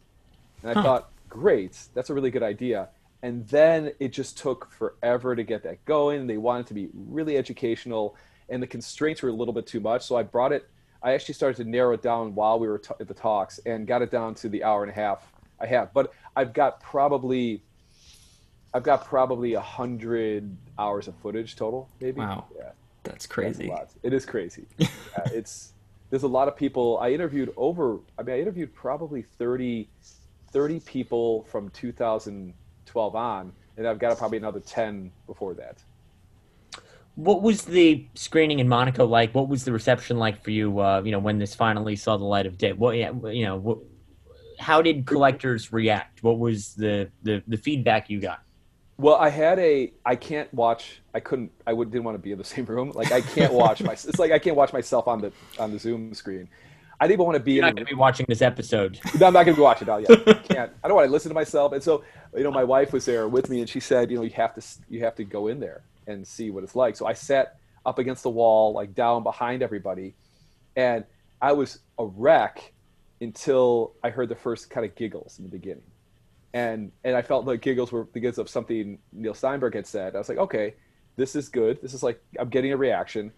[0.63, 0.75] And I Huh.
[0.75, 2.89] thought, great, that's a really good idea.
[3.23, 6.27] And then it just took forever to get that going.
[6.27, 8.15] They wanted to be really educational,
[8.49, 10.05] and the constraints were a little bit too much.
[10.05, 10.63] So I brought it.
[11.03, 13.87] I actually started to narrow it down while we were t- at the talks, and
[13.87, 15.93] got it down to the hour and a half I have.
[15.93, 17.63] But I've got probably,
[18.73, 22.21] I've got probably a hundred hours of footage total, maybe.
[22.21, 22.45] Wow.
[22.55, 22.71] Yeah.
[23.03, 23.67] That's That's crazy.
[23.67, 23.89] lot.
[24.03, 24.67] It is crazy.
[24.77, 24.87] yeah,
[25.27, 25.73] it's
[26.09, 26.99] there's a lot of people.
[26.99, 27.99] I interviewed over.
[28.17, 29.89] I mean, I interviewed probably 30,
[30.51, 35.77] 30 people from 2012 on, and I've got probably another ten before that.
[37.23, 39.36] What was the screening in Monaco like?
[39.36, 40.79] What was the reception like for you?
[40.79, 42.73] Uh, you know, when this finally saw the light of day.
[42.73, 43.77] What, yeah, you know, what,
[44.57, 46.23] how did collectors react?
[46.23, 48.41] What was the, the the feedback you got?
[48.97, 49.93] Well, I had a.
[50.03, 51.01] I can't watch.
[51.13, 51.51] I couldn't.
[51.67, 52.91] I would, didn't want to be in the same room.
[52.95, 53.93] Like I can't watch my.
[53.93, 56.49] It's like I can't watch myself on the on the Zoom screen.
[56.99, 57.69] I didn't want to be You're in.
[57.69, 58.99] not going to be watching this episode.
[59.19, 59.88] No, I'm not going to be watching.
[59.88, 60.71] No, yeah, I can't.
[60.84, 61.73] I don't want to listen to myself.
[61.73, 62.03] And so,
[62.36, 64.53] you know, my wife was there with me, and she said, you know, you have
[64.55, 66.95] to you have to go in there and see what it's like.
[66.95, 70.13] So I sat up against the wall, like down behind everybody,
[70.75, 71.03] and
[71.41, 72.73] I was a wreck
[73.19, 75.83] until I heard the first kind of giggles in the beginning,
[76.53, 80.15] and and I felt like giggles were because of something Neil Steinberg had said.
[80.15, 80.75] I was like, okay,
[81.15, 81.81] this is good.
[81.81, 83.31] This is like I'm getting a reaction.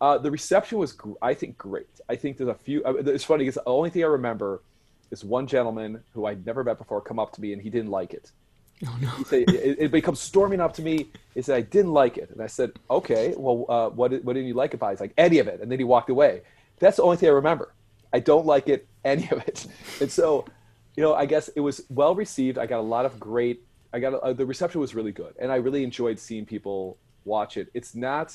[0.00, 2.00] Uh, the reception was, I think, great.
[2.08, 2.82] I think there's a few.
[2.84, 4.62] It's funny because the only thing I remember
[5.10, 7.90] is one gentleman who I'd never met before come up to me and he didn't
[7.90, 8.32] like it.
[8.86, 9.10] Oh no.
[9.24, 11.08] Said, it, it becomes storming up to me.
[11.34, 12.30] He said, I didn't like it.
[12.30, 14.90] And I said, okay, well, uh, what, did, what didn't you like about it?
[14.92, 15.60] He's like, any of it.
[15.60, 16.42] And then he walked away.
[16.78, 17.74] That's the only thing I remember.
[18.12, 19.66] I don't like it, any of it.
[20.00, 20.46] And so,
[20.96, 22.56] you know, I guess it was well received.
[22.58, 23.62] I got a lot of great,
[23.92, 25.34] I got, uh, the reception was really good.
[25.38, 27.68] And I really enjoyed seeing people watch it.
[27.74, 28.34] It's not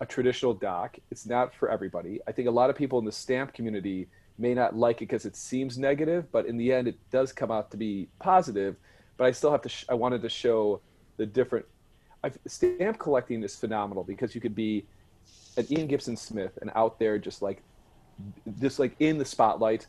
[0.00, 0.98] a traditional doc.
[1.10, 2.20] It's not for everybody.
[2.26, 5.24] I think a lot of people in the stamp community may not like it because
[5.24, 8.76] it seems negative, but in the end, it does come out to be positive.
[9.20, 9.68] But I still have to.
[9.68, 10.80] Sh- I wanted to show
[11.18, 11.66] the different.
[12.24, 14.86] I've, stamp collecting is phenomenal because you could be
[15.58, 17.62] an Ian Gibson Smith and out there just like,
[18.58, 19.86] just like in the spotlight.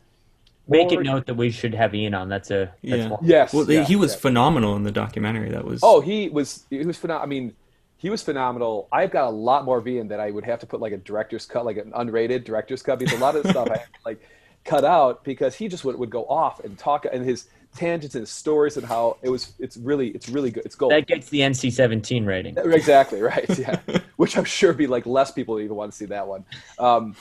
[0.68, 2.28] Make Or- it note that we should have Ian on.
[2.28, 3.08] That's a that's Yeah.
[3.08, 3.20] one.
[3.22, 3.54] Yes.
[3.54, 4.18] Well, yeah, he was yeah.
[4.18, 5.48] phenomenal in the documentary.
[5.50, 5.80] That was.
[5.82, 7.24] Oh, he was he was phenomenal.
[7.24, 7.54] I mean,
[7.96, 8.86] he was phenomenal.
[8.92, 10.98] I've got a lot more V in that I would have to put like a
[10.98, 13.86] director's cut, like an unrated director's cut, because a lot of the stuff I had
[13.86, 14.28] to, like
[14.66, 18.22] cut out because he just would, would go off and talk and his tangents and
[18.22, 19.52] his stories and how it was.
[19.58, 20.64] It's really it's really good.
[20.64, 20.92] It's gold.
[20.92, 22.56] That gets the NC-17 rating.
[22.72, 23.58] Exactly right.
[23.58, 23.80] Yeah,
[24.16, 26.44] which I'm sure be like less people even want to see that one.
[26.78, 27.14] Um,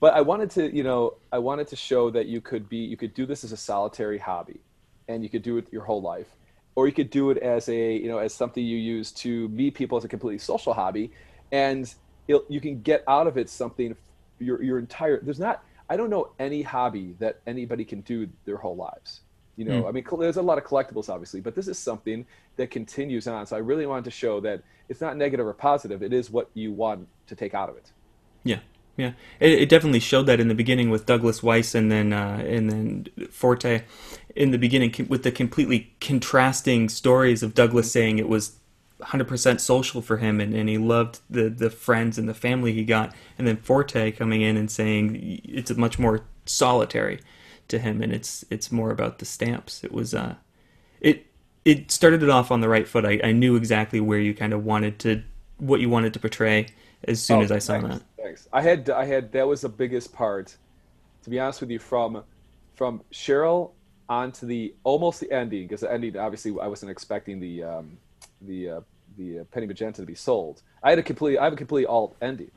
[0.00, 2.96] but I wanted to, you know, I wanted to show that you could be, you
[2.96, 4.60] could do this as a solitary hobby,
[5.08, 6.28] and you could do it your whole life,
[6.74, 9.74] or you could do it as a, you know, as something you use to meet
[9.74, 11.10] people as a completely social hobby,
[11.50, 11.94] and
[12.28, 13.96] it, you can get out of it something.
[14.38, 15.64] Your your entire there's not.
[15.88, 19.20] I don't know any hobby that anybody can do their whole lives.
[19.56, 22.70] You know, I mean, there's a lot of collectibles, obviously, but this is something that
[22.70, 23.46] continues on.
[23.46, 26.02] So I really wanted to show that it's not negative or positive.
[26.02, 27.90] It is what you want to take out of it.
[28.44, 28.58] Yeah,
[28.98, 29.12] yeah.
[29.40, 32.70] It, it definitely showed that in the beginning with Douglas Weiss and then uh, and
[32.70, 33.82] then Forte.
[34.34, 38.58] In the beginning, with the completely contrasting stories of Douglas saying it was
[39.00, 42.84] 100% social for him and, and he loved the the friends and the family he
[42.84, 47.20] got, and then Forte coming in and saying it's much more solitary
[47.68, 49.84] to him and it's it's more about the stamps.
[49.84, 50.36] It was uh,
[51.00, 51.26] it
[51.64, 53.04] it started it off on the right foot.
[53.04, 55.22] I, I knew exactly where you kind of wanted to
[55.58, 56.68] what you wanted to portray
[57.04, 58.02] as soon Oh, as I saw thanks, that.
[58.16, 58.48] Thanks.
[58.52, 60.56] I had I had that was the biggest part,
[61.22, 62.24] to be honest with you, from
[62.74, 63.72] from Cheryl
[64.08, 67.98] on to the almost the ending because the ending obviously I wasn't expecting the um,
[68.40, 68.80] the uh,
[69.16, 70.62] the uh, Penny Magenta to be sold.
[70.82, 72.50] I had a complete I have a complete alt ending.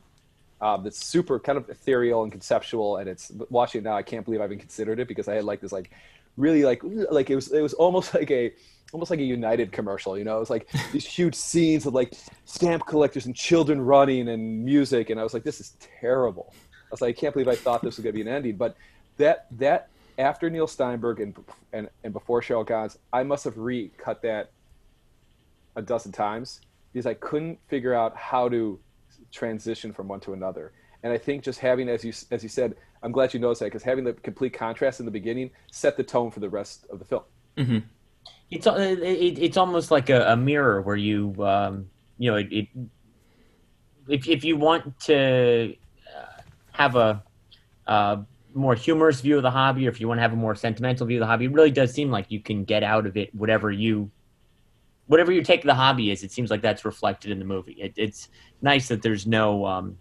[0.62, 3.96] Um, that's super kind of ethereal and conceptual, and it's watching it now.
[3.96, 5.92] I can't believe I even considered it because I had like this like
[6.36, 8.54] really like like it was it was almost like a
[8.92, 10.18] almost like a United commercial.
[10.18, 12.14] You know, it was like these huge scenes of like
[12.46, 16.54] stamp collectors and children running and music, and I was like, this is terrible.
[16.54, 18.58] I was like, I can't believe I thought this was going to be an ending,
[18.58, 18.76] but
[19.18, 21.36] that that after Neil Steinberg and
[21.72, 24.52] and and before Cheryl Ganz, I must have recut that
[25.76, 28.80] a dozen times because I couldn't figure out how to
[29.32, 30.74] transition from one to another.
[31.04, 33.68] And I think just having, as you as you said, I'm glad you noticed that
[33.68, 37.00] because having the complete contrast in the beginning set the tone for the rest of
[37.00, 37.24] the film.
[37.58, 37.80] hmm
[38.52, 42.48] It's uh, it, it's almost like a, a mirror where you um, you know it,
[42.52, 42.68] it
[44.08, 45.76] if if you want to
[46.16, 46.42] uh,
[46.74, 47.24] have a
[47.88, 48.18] uh,
[48.54, 51.08] more humorous view of the hobby, or if you want to have a more sentimental
[51.08, 53.34] view of the hobby, it really does seem like you can get out of it
[53.34, 54.12] whatever you
[55.10, 56.24] whatever your take of the hobby is.
[56.24, 57.74] It seems like that's reflected in the movie.
[57.74, 58.30] It, it's
[58.62, 59.98] nice that there's no um,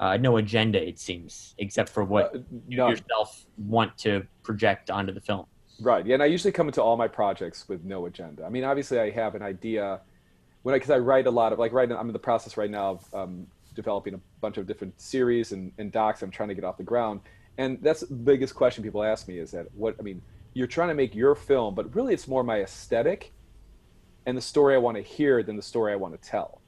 [0.00, 0.82] uh, no agenda.
[0.82, 2.90] It seems, except for what Uh, you none.
[2.90, 5.46] yourself want to project onto the film.
[5.80, 6.04] Right.
[6.06, 8.44] Yeah, and I usually come into all my projects with no agenda.
[8.44, 10.00] I mean, obviously, I have an idea
[10.62, 11.98] when I because I write a lot of like right now.
[11.98, 15.70] I'm in the process right now of um, developing a bunch of different series and,
[15.76, 16.22] and docs.
[16.22, 17.20] I'm trying to get off the ground,
[17.58, 20.22] and that's the biggest question people ask me is that what I mean.
[20.54, 23.34] You're trying to make your film, but really, it's more my aesthetic
[24.26, 26.60] and the story I want to hear than the story I want to tell.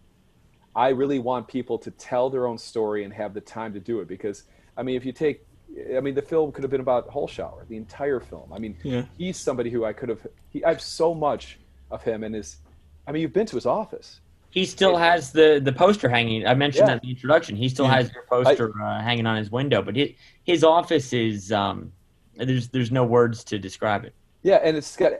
[0.74, 4.00] I really want people to tell their own story and have the time to do
[4.00, 4.44] it because
[4.76, 5.44] I mean, if you take,
[5.96, 8.52] I mean, the film could have been about Holschauer, the entire film.
[8.52, 9.02] I mean, Yeah.
[9.18, 10.24] he's somebody who I could have.
[10.50, 11.58] He, I have so much
[11.90, 12.58] of him and his.
[13.08, 14.20] I mean, you've been to his office.
[14.50, 16.46] He still has the the poster hanging.
[16.46, 16.94] I mentioned Yeah.
[16.94, 17.56] that in the introduction.
[17.56, 17.96] He still Yeah.
[17.96, 20.10] has your poster uh, hanging on his window, but his,
[20.44, 21.92] his office is um,
[22.36, 24.14] there's there's no words to describe it.
[24.44, 25.12] Yeah, and it's got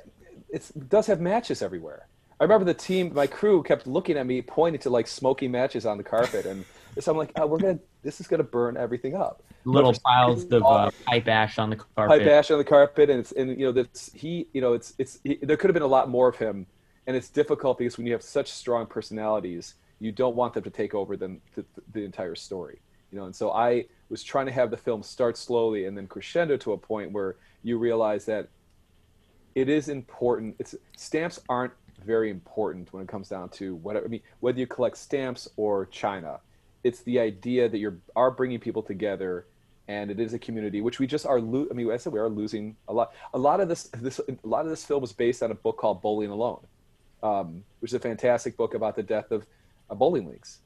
[0.51, 2.07] it's, it does have matches everywhere.
[2.41, 5.87] I remember the team, my crew kept looking at me, pointing to like smoky matches
[5.87, 6.65] on the carpet, and
[7.01, 9.43] so I'm like, oh, we're gonna, this is gonna burn everything up.
[9.65, 12.21] Little piles of uh, pipe ash on the carpet.
[12.21, 14.95] Pipe ash on the carpet, and it's and you know that's he, you know, it's
[14.99, 16.67] it's he, there could have been a lot more of him,
[17.09, 20.71] and it's difficult because when you have such strong personalities, you don't want them to
[20.71, 23.25] take over the, the, the entire story, you know.
[23.25, 26.73] And so I was trying to have the film start slowly and then crescendo to
[26.73, 28.49] a point where you realize that
[29.57, 30.55] it is important.
[30.61, 31.73] It's stamps aren't
[32.05, 34.07] very important when it comes down to whatever.
[34.07, 36.41] I mean, whether you collect stamps or China,
[36.85, 39.47] it's the idea that you are bringing people together,
[39.89, 41.41] and it is a community, which we just are.
[41.41, 43.13] Lo- I mean, I said we are losing a lot.
[43.35, 45.77] A lot of this, this, a lot of this film was based on a book
[45.77, 46.67] called Bowling Alone,
[47.23, 49.47] um, which is a fantastic book about the death of
[49.91, 50.61] uh, bowling leagues.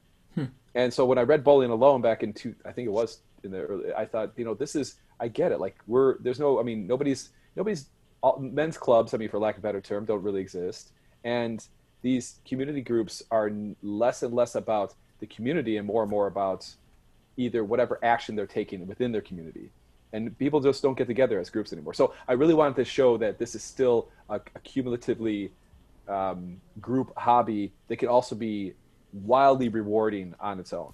[0.75, 3.51] And so when I read Bowling Alone back in two, I think it was in
[3.51, 5.61] the early, I thought, you know, this is, I get it.
[5.61, 7.89] Like we're, there's no, I mean, nobody's, nobody's,
[8.23, 10.93] all, men's clubs, I mean, for lack of a better term, don't really exist.
[11.25, 11.65] And
[12.03, 13.51] these community groups are
[13.83, 16.69] less and less about the community and more and more about
[17.37, 19.71] either whatever action they're taking within their community.
[20.13, 21.95] And people just don't get together as groups anymore.
[21.95, 25.53] So I really wanted to show that this is still a, a cumulatively
[26.09, 28.75] um, group hobby that can also be
[29.13, 30.93] wildly rewarding on its own.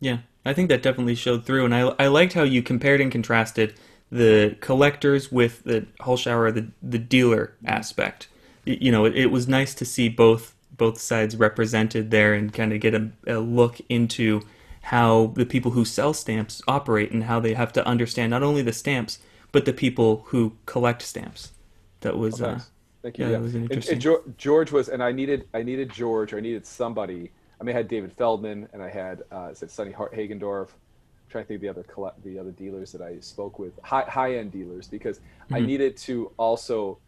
[0.00, 3.10] Yeah, I think that definitely showed through, and I I liked how you compared and
[3.10, 3.74] contrasted
[4.10, 8.28] the collectors with the Holschauer, the the dealer aspect.
[8.64, 12.72] You know, it, it was nice to see both both sides represented there and kind
[12.72, 14.42] of get a, a look into
[14.82, 18.60] how the people who sell stamps operate and how they have to understand not only
[18.60, 19.18] the stamps
[19.52, 21.52] but the people who collect stamps.
[22.00, 22.60] That was uh,
[23.02, 23.24] Thank you.
[23.26, 24.34] yeah, Yeah, that was And- and interesting.
[24.36, 27.30] George was, and I needed, I needed George, or I needed somebody.
[27.60, 30.68] I mean, I had David Feldman, and I had, uh, I said Sonny Hart- Hagendorf.
[30.70, 33.72] I'm trying to think of the other colle- the other dealers that I spoke with,
[33.82, 35.20] high high end dealers, because
[35.52, 35.66] I Mhm.
[35.66, 36.98] needed to also,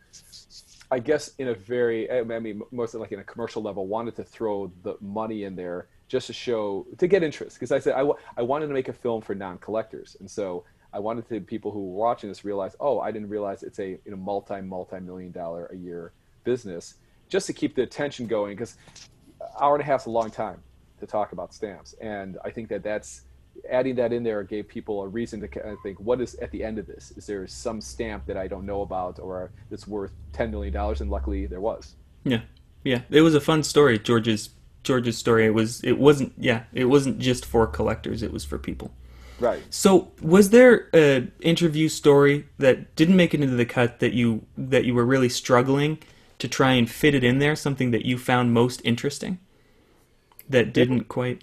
[0.90, 4.25] I guess, in a very, I mean, mostly like in a commercial level, wanted to
[4.25, 8.09] throw the money in there just to show to get interest, because I said I,
[8.37, 10.64] I wanted to make a film for non collectors, and so.
[10.92, 13.88] I wanted to people who were watching this realize, oh, I didn't realize it's a
[13.88, 16.12] you know, multi multi million dollar a year
[16.44, 16.94] business,
[17.29, 18.55] just to keep the attention going.
[18.55, 18.77] Because
[19.61, 20.62] hour and a half is a long time
[21.01, 23.22] to talk about stamps, and I think that that's
[23.69, 26.51] adding that in there gave people a reason to kind of think, what is at
[26.51, 27.12] the end of this?
[27.16, 31.01] Is there some stamp that I don't know about or that's worth ten million dollars?
[31.01, 31.95] And luckily, there was.
[32.25, 32.42] Yeah,
[32.85, 33.03] yeah.
[33.11, 34.51] It was a fun story, George's
[34.83, 35.47] George's story.
[35.47, 35.83] It was.
[35.83, 36.33] It wasn't.
[36.38, 38.23] Yeah, it wasn't just for collectors.
[38.23, 38.92] It was for people.
[39.38, 39.62] Right.
[39.71, 44.47] So, was there a interview story that didn't make it into the cut that you
[44.57, 45.99] that you were really struggling
[46.38, 47.57] to try and fit it in there?
[47.57, 49.38] Something that you found most interesting
[50.49, 51.42] that didn't quite.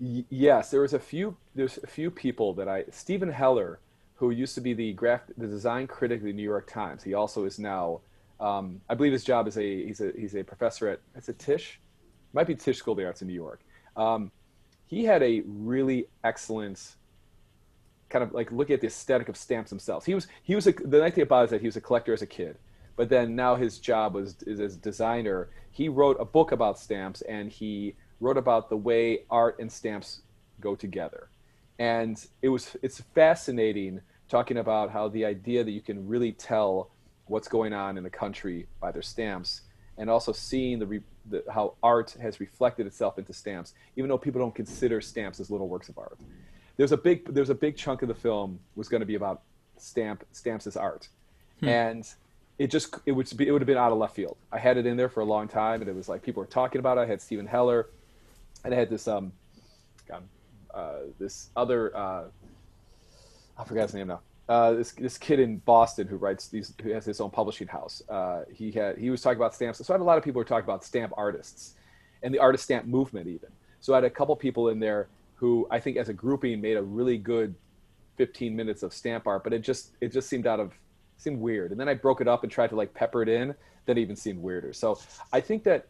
[0.00, 1.36] Yes, there was a few.
[1.54, 2.84] There's a few people that I.
[2.90, 3.80] Steven Heller,
[4.14, 7.02] who used to be the graph, the design critic of the New York Times.
[7.02, 8.00] He also is now.
[8.40, 11.34] Um, I believe his job is a he's a he's a professor at it's a
[11.34, 11.80] Tisch,
[12.32, 13.60] might be Tisch School of the Arts in New York.
[13.94, 14.32] Um,
[14.86, 16.96] he had a really excellent
[18.08, 20.06] kind of like looking at the aesthetic of stamps themselves.
[20.06, 21.82] He was he was a, the nice thing about it is that he was a
[21.82, 22.56] collector as a kid,
[22.96, 25.50] but then now his job was is as designer.
[25.70, 30.22] He wrote a book about stamps and he wrote about the way art and stamps
[30.60, 31.28] go together,
[31.78, 36.90] and it was it's fascinating talking about how the idea that you can really tell
[37.26, 39.62] what's going on in the country by their stamps
[39.98, 44.18] and also seeing the, re, the how art has reflected itself into stamps even though
[44.18, 46.18] people don't consider stamps as little works of art.
[46.76, 49.42] There's a big there's a big chunk of the film was going to be about
[49.76, 51.08] stamp stamps as art.
[51.60, 51.68] Hmm.
[51.68, 52.14] And
[52.58, 54.36] it just it would be it would have been out of left field.
[54.50, 56.48] I had it in there for a long time and it was like people were
[56.48, 57.02] talking about it.
[57.02, 57.88] I had Steven Heller
[58.64, 59.32] and i had this um
[60.74, 62.24] uh, this other uh,
[63.56, 64.20] I forgot his name now.
[64.48, 68.02] Uh, this this kid in Boston who writes these who has his own publishing house.
[68.08, 69.84] Uh, he had he was talking about stamps.
[69.84, 71.74] So I had a lot of people who were talking about stamp artists
[72.22, 73.50] and the artist stamp movement even.
[73.80, 76.76] So I had a couple people in there who I think as a grouping made
[76.76, 77.54] a really good
[78.16, 80.72] 15 minutes of stamp art, but it just it just seemed out of
[81.16, 81.70] seemed weird.
[81.70, 83.54] And then I broke it up and tried to like pepper it in.
[83.86, 84.72] That even seemed weirder.
[84.72, 84.98] So
[85.32, 85.86] I think that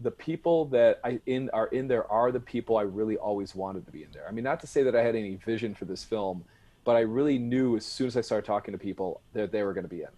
[0.00, 3.86] the people that I in are in there are the people I really always wanted
[3.86, 4.26] to be in there.
[4.28, 6.44] I mean, not to say that I had any vision for this film,
[6.84, 9.72] but I really knew as soon as I started talking to people that they were
[9.72, 10.08] going to be in.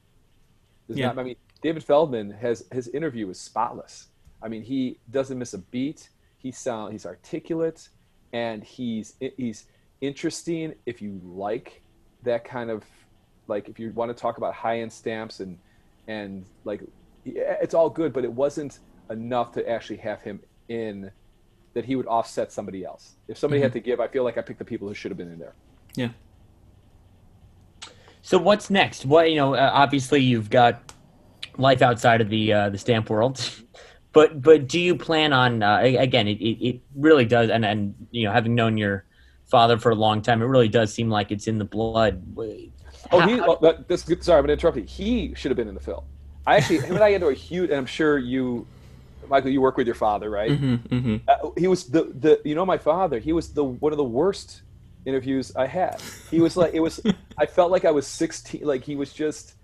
[0.88, 1.06] Yeah.
[1.08, 4.08] not, I mean, David Feldman has his interview is spotless.
[4.42, 6.08] I mean, he doesn't miss a beat.
[6.38, 7.88] He sound he's articulate,
[8.32, 9.66] and he's he's
[10.00, 10.74] interesting.
[10.86, 11.82] If you like
[12.22, 12.84] that kind of
[13.46, 15.58] like, if you want to talk about high end stamps and
[16.06, 16.82] and like,
[17.24, 18.78] it's all good, but it wasn't
[19.10, 21.10] enough to actually have him in
[21.74, 23.16] that he would offset somebody else.
[23.28, 25.18] If somebody had to give, I feel like I picked the people who should have
[25.18, 25.54] been in there.
[25.94, 26.08] Yeah.
[28.22, 29.06] So what's next?
[29.06, 29.54] What you know?
[29.54, 30.92] Uh, obviously, you've got
[31.56, 33.40] life outside of the uh, the stamp world,
[34.12, 35.62] but but do you plan on?
[35.62, 39.04] Uh, again, it, it, really does, and and you know, having known your
[39.46, 42.22] father for a long time, it really does seem like it's in the blood.
[43.10, 43.40] Oh, he.
[43.40, 44.84] Oh, that, this, sorry, I'm going to interrupt you.
[44.84, 46.04] He should have been in the film.
[46.46, 48.66] I actually, him and I get into a huge, and I'm sure you,
[49.28, 50.56] Michael, you work with your father, right?
[50.56, 52.40] hmm hmm Uh, he was the the.
[52.44, 53.18] You know, my father.
[53.18, 54.62] He was the one of the worst
[55.04, 56.00] interviews I had.
[56.30, 57.00] He was like, it was.
[57.38, 58.62] I felt like I was 16.
[58.62, 59.54] Like he was just.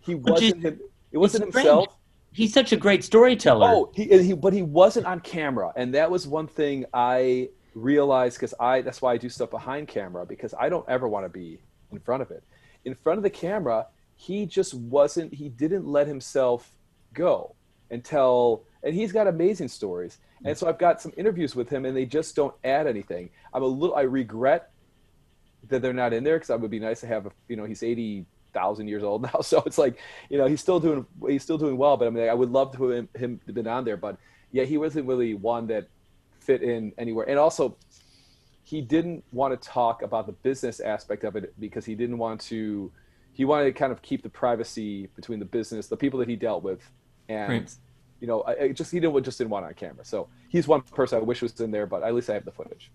[0.00, 0.80] He wasn't him.
[1.12, 1.66] It wasn't strange.
[1.66, 1.96] himself.
[2.32, 3.68] He's such a great storyteller.
[3.68, 8.36] Oh, he, he but he wasn't on camera, and that was one thing I realized
[8.36, 11.28] because I that's why I do stuff behind camera because I don't ever want to
[11.28, 12.42] be in front of it.
[12.84, 15.34] In front of the camera, he just wasn't.
[15.34, 16.74] He didn't let himself
[17.12, 17.54] go
[17.90, 20.18] until, and he's got amazing stories.
[20.44, 23.30] And so I've got some interviews with him, and they just don't add anything.
[23.54, 23.94] I'm a little.
[23.94, 24.70] I regret
[25.68, 27.26] that they're not in there because it would be nice to have.
[27.26, 30.60] A, you know, he's eighty thousand years old now, so it's like you know he's
[30.60, 31.96] still doing he's still doing well.
[31.96, 34.16] But I mean, I would love to him him to been on there, but
[34.50, 35.88] yeah, he wasn't really one that
[36.40, 37.28] fit in anywhere.
[37.28, 37.76] And also,
[38.64, 42.40] he didn't want to talk about the business aspect of it because he didn't want
[42.42, 42.90] to.
[43.34, 46.36] He wanted to kind of keep the privacy between the business, the people that he
[46.36, 46.80] dealt with,
[47.28, 47.74] and Right.
[48.22, 50.04] You know, I, I just he didn't just didn't want it on camera.
[50.04, 52.52] So he's one person I wish was in there, but at least I have the
[52.52, 52.92] footage.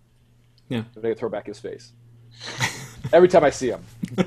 [0.69, 0.83] Yeah.
[0.95, 1.91] I'm gonna throw back his face
[3.11, 3.83] every time I see him.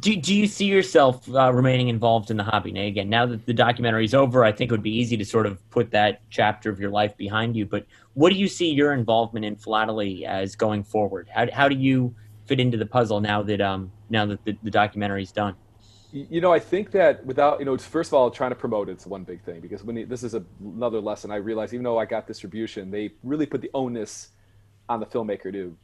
[0.00, 2.72] Do, do you see yourself uh, remaining involved in the hobby?
[2.72, 5.24] Now, again, now that the documentary is over, I think it would be easy to
[5.24, 7.64] sort of put that chapter of your life behind you.
[7.64, 11.26] But what do you see your involvement in philately as going forward?
[11.32, 14.70] How, how do you fit into the puzzle now that um now that the, the
[14.70, 15.54] documentary is done?
[16.10, 19.04] You know, I think that without, you know, first of all, trying to promote it's
[19.04, 21.98] one big thing because when you, this is a, another lesson I realized, even though
[21.98, 24.30] I got distribution, they really put the onus
[24.88, 25.76] on the filmmaker to, you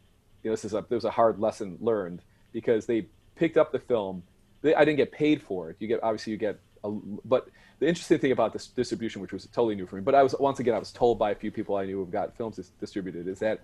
[0.43, 3.07] know, this is a, there was a hard lesson learned because they
[3.37, 4.23] picked up the film.
[4.63, 5.77] They, I didn't get paid for it.
[5.79, 9.45] You get, obviously you get, a, but the interesting thing about this distribution, which was
[9.53, 11.51] totally new for me, but I was, once again, I was told by a few
[11.51, 13.61] people I knew who've got films dis- distributed is that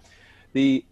[0.52, 0.84] the,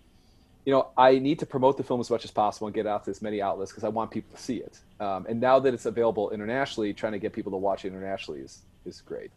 [0.68, 3.04] you know, I need to promote the film as much as possible and get out
[3.06, 4.78] to as many outlets because I want people to see it.
[5.00, 8.40] Um, and now that it's available internationally, trying to get people to watch it internationally
[8.40, 9.30] is is great.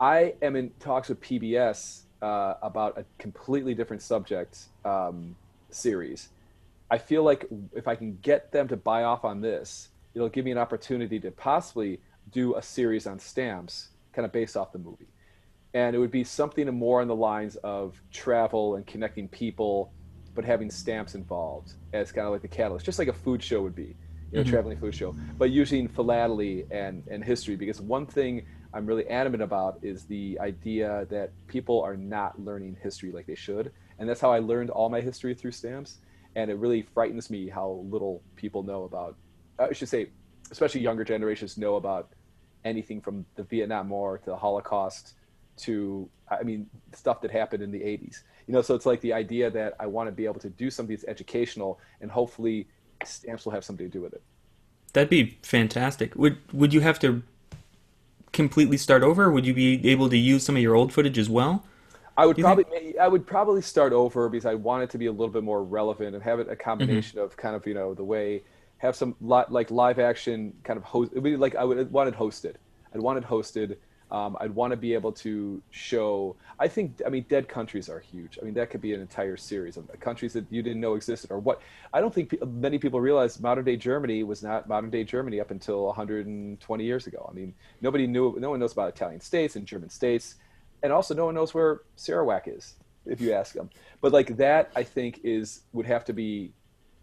[0.00, 5.36] I am in talks with PBS uh, about a completely different subject um,
[5.70, 6.30] series.
[6.90, 10.44] I feel like if I can get them to buy off on this, it'll give
[10.44, 12.00] me an opportunity to possibly
[12.32, 15.06] do a series on stamps, kind of based off the movie.
[15.72, 19.92] And it would be something more on the lines of travel and connecting people,
[20.38, 23.60] but having stamps involved as kind of like the catalyst, just like a food show
[23.60, 23.96] would be,
[24.30, 24.48] you know, Mhm.
[24.48, 27.56] traveling food show, but using philately and, and history.
[27.56, 32.76] Because one thing I'm really adamant about is the idea that people are not learning
[32.80, 33.72] history like they should.
[33.98, 35.98] And that's how I learned all my history through stamps.
[36.36, 39.16] And it really frightens me how little people know about,
[39.58, 40.12] I should say,
[40.52, 42.14] especially younger generations know about
[42.64, 45.14] anything from the Vietnam War to the Holocaust
[45.62, 48.22] to, I mean, stuff that happened in the 80s.
[48.48, 50.70] You know, so it's like the idea that I want to be able to do
[50.70, 52.66] something that's educational and hopefully
[53.04, 54.22] stamps will have something to do with it.
[54.94, 56.16] That'd be fantastic.
[56.16, 57.22] Would would you have to
[58.32, 59.30] completely start over?
[59.30, 61.64] Would you be able to use some of your old footage as well?
[62.16, 65.12] I would probably I would probably start over because I want it to be a
[65.12, 67.26] little bit more relevant and have it a combination mm-hmm.
[67.26, 68.42] of kind of you know the way
[68.78, 71.12] have some li- like live action kind of host.
[71.12, 72.54] It would be like I would want it hosted.
[72.94, 73.76] I'd want it hosted.
[74.10, 76.36] Um, I'd want to be able to show.
[76.58, 78.38] I think I mean dead countries are huge.
[78.40, 81.30] I mean that could be an entire series of countries that you didn't know existed
[81.30, 81.60] or what.
[81.92, 85.40] I don't think pe- many people realize modern day Germany was not modern day Germany
[85.40, 87.28] up until 120 years ago.
[87.30, 88.36] I mean nobody knew.
[88.38, 90.36] No one knows about Italian states and German states
[90.82, 92.74] and also no one knows where Sarawak is
[93.06, 93.70] if you ask them.
[94.00, 96.52] But like that, I think is would have to be.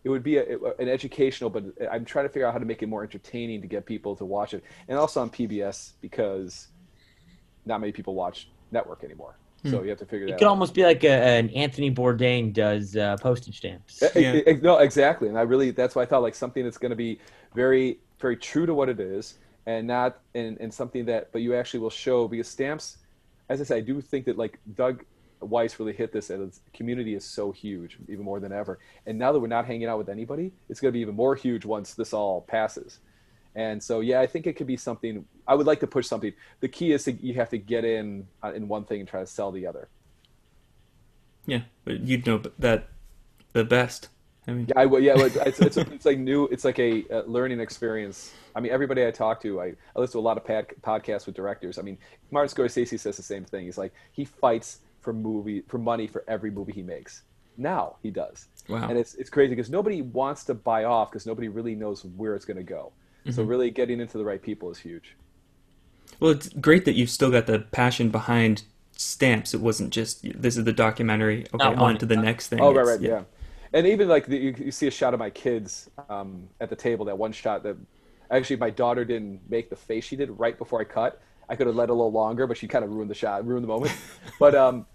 [0.03, 2.83] It would be a, an educational, but I'm trying to figure out how to make
[2.83, 6.67] it more entertaining to get people to watch it, and also on PBS because
[7.65, 9.35] not many people watch network anymore.
[9.69, 10.35] So you have to figure that out.
[10.35, 10.51] It could out.
[10.51, 14.03] almost be like a, an Anthony Bourdain does uh, postage stamps.
[14.15, 14.41] Yeah.
[14.61, 15.27] no, exactly.
[15.27, 17.19] And I really, that's why I thought like something that's going to be
[17.53, 21.55] very, very true to what it is and not, and, and something that, but you
[21.55, 22.97] actually will show because stamps,
[23.49, 25.03] as I said, I do think that like Doug
[25.41, 28.79] Weiss really hit this and the community is so huge, even more than ever.
[29.05, 31.35] And now that we're not hanging out with anybody, it's going to be even more
[31.35, 32.99] huge once this all passes.
[33.55, 35.25] And so, yeah, I think it could be something.
[35.47, 36.33] I would like to push something.
[36.59, 39.21] The key is that you have to get in uh, in one thing and try
[39.21, 39.87] to sell the other.
[41.45, 42.89] Yeah, but you'd know that
[43.53, 44.09] the best.
[44.47, 46.45] I mean, Yeah, I, yeah, it's, it's, it's like new.
[46.47, 48.33] It's like a, uh learning experience.
[48.55, 51.25] I mean, everybody I talk to, I, I listen to a lot of pod, podcasts
[51.25, 51.79] with directors.
[51.79, 51.97] I mean,
[52.31, 53.65] Martin Scorsese says the same thing.
[53.65, 57.23] He's like, he fights for movie for money for every movie he makes.
[57.57, 58.87] Now he does, wow.
[58.89, 62.35] and it's it's crazy because nobody wants to buy off because nobody really knows where
[62.35, 62.91] it's going to go.
[63.31, 65.15] So really getting into the right people is huge.
[66.19, 69.53] Well, it's great that you've still got the passion behind stamps.
[69.53, 71.45] It wasn't just this is the documentary.
[71.53, 71.97] Okay, Not on one.
[71.97, 72.61] to the next thing.
[72.61, 73.21] Oh, right, It's- right, yeah.
[73.73, 76.77] And even like the, you, you see a shot of my kids um, at the
[76.77, 77.03] table.
[77.05, 77.75] That one shot that
[78.31, 81.21] actually my daughter didn't make the face she did right before I cut.
[81.49, 83.45] I could have let it a little longer, but she kind of ruined the shot,
[83.45, 83.91] ruined the moment.
[84.39, 84.85] but um,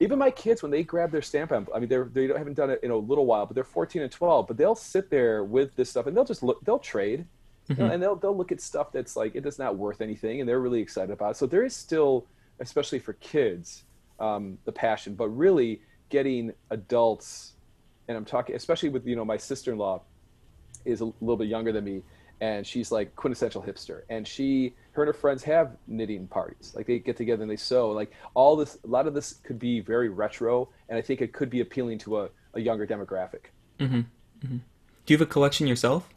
[0.00, 2.80] even my kids, when they grab their stamp, I mean, they're, they haven't done it
[2.82, 4.46] in a little while, but they're 14 and 12.
[4.48, 6.64] But they'll sit there with this stuff, and they'll just look.
[6.64, 7.26] They'll trade,
[7.68, 7.80] Mm-hmm.
[7.80, 10.40] you know, and they'll they'll look at stuff that's like it is not worth anything,
[10.40, 11.36] and they're really excited about it.
[11.36, 12.26] So there is still,
[12.60, 13.84] especially for kids,
[14.18, 17.52] um, the passion, but really getting adults,
[18.08, 20.02] and I'm talking especially with you know my sister-in-law
[20.84, 22.02] is a little bit younger than me,
[22.40, 26.86] and she's like quintessential hipster, and she her and her friends have knitting parties, like
[26.86, 29.80] they get together and they sew, like all this, a lot of this could be
[29.80, 33.44] very retro, and I think it could be appealing to a, a younger demographic.
[33.78, 34.00] Mm-hmm.
[34.44, 34.56] Mm-hmm.
[35.06, 36.12] Do you have a collection yourself?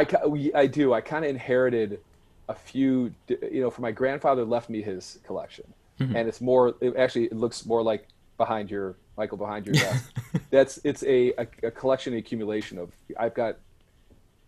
[0.00, 0.92] I, I do.
[0.92, 2.00] I kind of inherited
[2.48, 5.72] a few, you know, for my grandfather left me his collection,
[6.16, 6.74] and it's more.
[6.80, 10.12] It actually, it looks more like behind your Michael behind your desk.
[10.50, 12.90] That's it's a, a a collection accumulation of.
[13.18, 13.58] I've got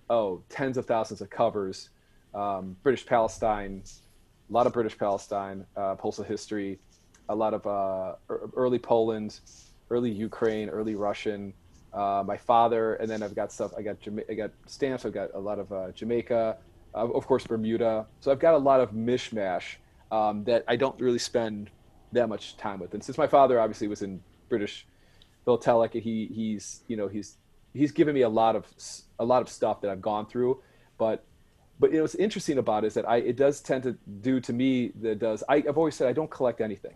[0.08, 1.90] oh tens of thousands of covers,
[2.34, 3.82] um, British Palestine,
[4.48, 6.78] a lot of British Palestine, uh, postal history,
[7.28, 8.14] a lot of uh,
[8.56, 9.40] early Poland,
[9.90, 11.52] early Ukraine, early Russian.
[11.92, 13.72] Uh, my father, and then I've got stuff.
[13.76, 15.04] I got Jama- I got stamps.
[15.04, 16.56] I've got a lot of uh, Jamaica,
[16.94, 18.06] uh, of course Bermuda.
[18.20, 19.76] So I've got a lot of mishmash
[20.10, 21.70] um, that I don't really spend
[22.12, 22.94] that much time with.
[22.94, 24.86] And since my father obviously was in British
[25.44, 27.36] philatelic, he he's you know he's
[27.74, 28.66] he's given me a lot of
[29.18, 30.62] a lot of stuff that I've gone through,
[30.98, 31.24] but
[31.78, 34.40] but you know what's interesting about it is that I it does tend to do
[34.40, 36.94] to me that does I, I've always said I don't collect anything,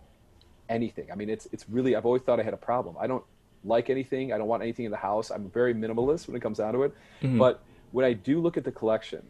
[0.68, 1.10] anything.
[1.10, 2.96] I mean it's it's really I've always thought I had a problem.
[3.00, 3.24] I don't
[3.66, 4.32] like anything.
[4.32, 5.30] I don't want anything in the house.
[5.30, 6.94] I'm very minimalist when it comes down to it.
[7.22, 7.38] Mm-hmm.
[7.38, 7.62] But
[7.92, 9.22] when I do look at the collection,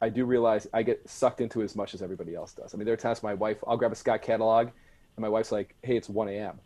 [0.00, 2.74] I do realize I get sucked into it as much as everybody else does.
[2.74, 5.52] I mean, there are times my wife, I'll grab a Scott catalog, and my wife's
[5.52, 6.58] like, "Hey, it's 1 a.m.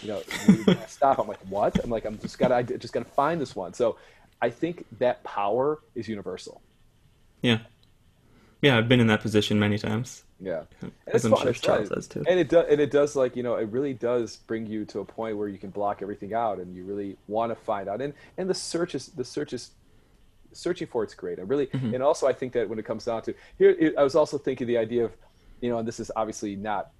[0.00, 0.22] You know,
[0.86, 3.74] stop." I'm like, "What?" I'm like, "I'm just gotta, I just gotta find this one."
[3.74, 3.98] So,
[4.40, 6.62] I think that power is universal.
[7.42, 7.60] Yeah.
[8.62, 10.22] Yeah, I've been in that position many times.
[10.40, 12.22] Yeah, and As I'm sure Charles has too.
[12.28, 15.00] And it does, and it does like you know, it really does bring you to
[15.00, 18.00] a point where you can block everything out, and you really want to find out.
[18.02, 19.70] And and the search is the search is
[20.52, 21.38] searching for it's great.
[21.38, 24.02] I really, and also I think that when it comes down to here, it, I
[24.02, 25.12] was also thinking the idea of,
[25.60, 26.92] you know, and this is obviously not,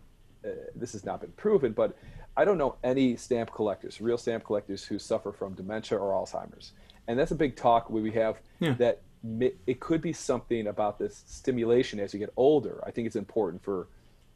[0.45, 1.97] uh, this has not been proven, but
[2.37, 6.73] I don't know any stamp collectors, real stamp collectors who suffer from dementia or Alzheimer's,
[7.09, 8.75] and that's a big talk where we have Yeah.
[8.75, 9.01] that
[9.67, 12.83] it could be something about this stimulation as you get older.
[12.87, 13.89] I think it's important for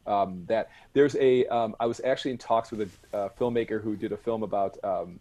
[0.07, 0.69] um, that.
[0.93, 4.43] There's a, um, I was actually in talks with a filmmaker who did a film
[4.43, 5.19] about um,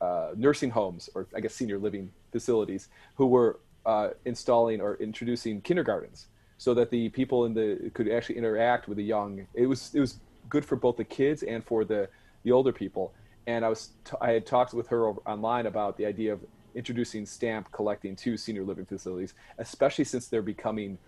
[0.00, 5.60] uh, nursing homes or I guess senior living facilities who were uh, installing or introducing
[5.60, 6.26] kindergartens
[6.58, 9.46] so that the people in the could actually interact with the young.
[9.54, 12.08] It was it was good for both the kids and for the
[12.42, 13.14] the older people.
[13.46, 16.40] And I was t- I had talked with her over, online about the idea of
[16.74, 20.98] introducing stamp collecting to senior living facilities, especially since they're becoming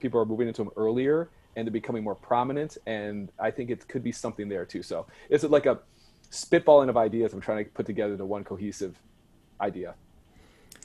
[0.00, 2.76] people are moving into them earlier and they're becoming more prominent.
[2.86, 4.82] And I think it could be something there too.
[4.82, 5.78] So it's like a
[6.30, 8.98] spitballing of ideas I'm trying to put together into one cohesive
[9.60, 9.94] idea.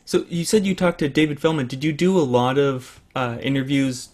[0.05, 1.67] So you said you talked to David Feldman.
[1.67, 4.09] Did you do a lot of uh, interviews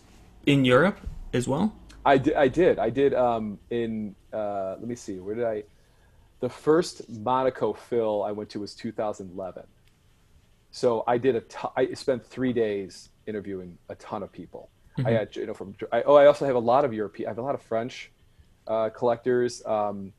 [0.45, 0.99] in Europe
[1.33, 1.75] as well?
[2.05, 2.33] I did.
[2.33, 2.79] I did.
[2.79, 3.13] I did.
[3.13, 5.19] Um, in uh, let me see.
[5.19, 5.63] Where did I?
[6.39, 9.63] The first MonacoPhil I went to was 2011.
[10.73, 11.41] So I did a.
[11.41, 14.69] T- I spent three days interviewing a ton of people.
[15.05, 15.75] I had you know from.
[15.91, 17.27] I, oh, I also have a lot of European.
[17.27, 18.11] I have a lot of French
[18.67, 19.63] uh, collectors.
[19.67, 20.13] Um,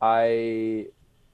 [0.00, 0.88] I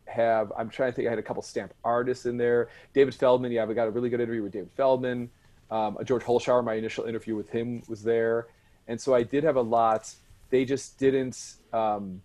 [0.06, 0.52] have.
[0.56, 1.08] I'm trying to think.
[1.08, 2.68] I had a couple stamp artists in there.
[2.92, 3.52] David Feldman.
[3.52, 5.30] Yeah, we got a really good interview with David Feldman.
[5.70, 6.62] Um, George Holschauer.
[6.62, 8.48] My initial interview with him was there,
[8.86, 10.14] and so I did have a lot.
[10.50, 11.54] They just didn't.
[11.72, 12.20] Um,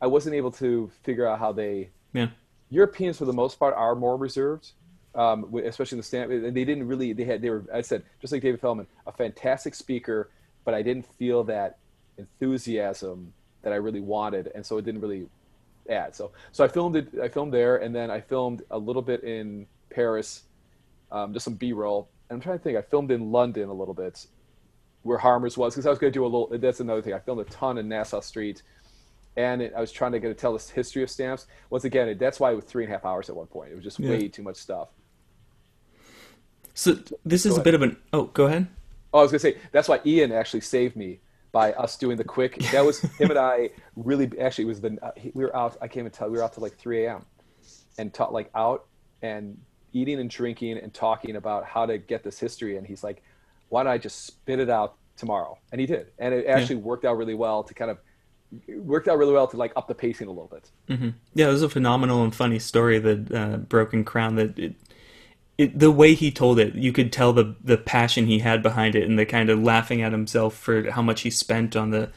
[0.00, 1.90] I wasn't able to figure out how they.
[2.14, 2.28] Yeah.
[2.70, 4.72] Europeans, for the most part, are more reserved,
[5.14, 6.30] um, especially in the stamp.
[6.30, 7.12] And they didn't really.
[7.12, 7.42] They had.
[7.42, 7.64] They were.
[7.72, 10.30] I said just like David Feldman, a fantastic speaker,
[10.64, 11.78] but I didn't feel that
[12.18, 15.26] enthusiasm that I really wanted, and so it didn't really
[15.88, 16.14] add.
[16.14, 17.08] So so I filmed it.
[17.22, 20.42] I filmed there, and then I filmed a little bit in Paris,
[21.10, 22.08] um, just some B-roll.
[22.28, 22.76] And I'm trying to think.
[22.76, 24.26] I filmed in London a little bit,
[25.02, 26.48] where Harmer's was, because I was going to do a little.
[26.58, 27.14] That's another thing.
[27.14, 28.62] I filmed a ton in Nassau Street,
[29.36, 31.46] and it, I was trying to get to tell this history of stamps.
[31.70, 33.72] Once again, it, that's why it was three and a half hours at one point.
[33.72, 34.10] It was just Yeah.
[34.10, 34.88] way too much stuff.
[36.84, 37.96] So this is Go a bit of an.
[38.12, 38.66] Oh, go ahead.
[39.14, 41.20] Oh, I was gonna say that's why Ian actually saved me
[41.50, 42.58] by us doing the quick.
[42.72, 45.78] That was him and I really actually it was the uh, we were out.
[45.80, 46.28] I can't even tell.
[46.28, 47.24] We were out till like 3 a.m.
[47.96, 48.84] and taught like out
[49.22, 49.58] and
[49.94, 52.76] eating and drinking and talking about how to get this history.
[52.76, 53.22] And he's like,
[53.70, 57.06] "Why don't I just spit it out tomorrow?" And he did, and it actually worked
[57.06, 57.98] out really well to kind of
[58.68, 60.70] worked out really well to like up the pacing a little bit.
[61.34, 62.98] Yeah, it was a phenomenal and funny story.
[62.98, 64.34] The uh, Broken Crown.
[64.36, 64.74] That it,
[65.56, 68.94] it, the way he told it, you could tell the the passion he had behind
[68.94, 72.10] it, and the kind of laughing at himself for how much he spent on the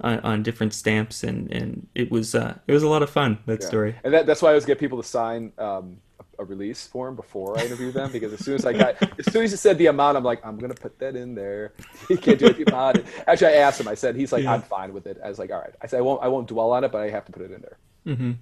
[0.00, 3.38] on, on different stamps, and and it was uh, it was a lot of fun.
[3.46, 3.66] That Yeah.
[3.66, 3.94] story.
[4.04, 5.98] And that, that's why I always get people to sign um,
[6.38, 9.44] a, release form before I interview them because as soon as I got, as soon
[9.44, 11.72] as he said the amount, I'm like, I'm gonna put that in there.
[12.08, 13.06] He can't do anything about it.
[13.26, 13.88] Actually, I asked him.
[13.88, 14.52] I said, he's like, Yeah.
[14.52, 15.18] I'm fine with it.
[15.24, 15.74] I was like, all right.
[15.80, 17.50] I said, I won't, I won't dwell on it, but I have to put it
[17.50, 17.78] in there.
[18.06, 18.32] Mm-hmm.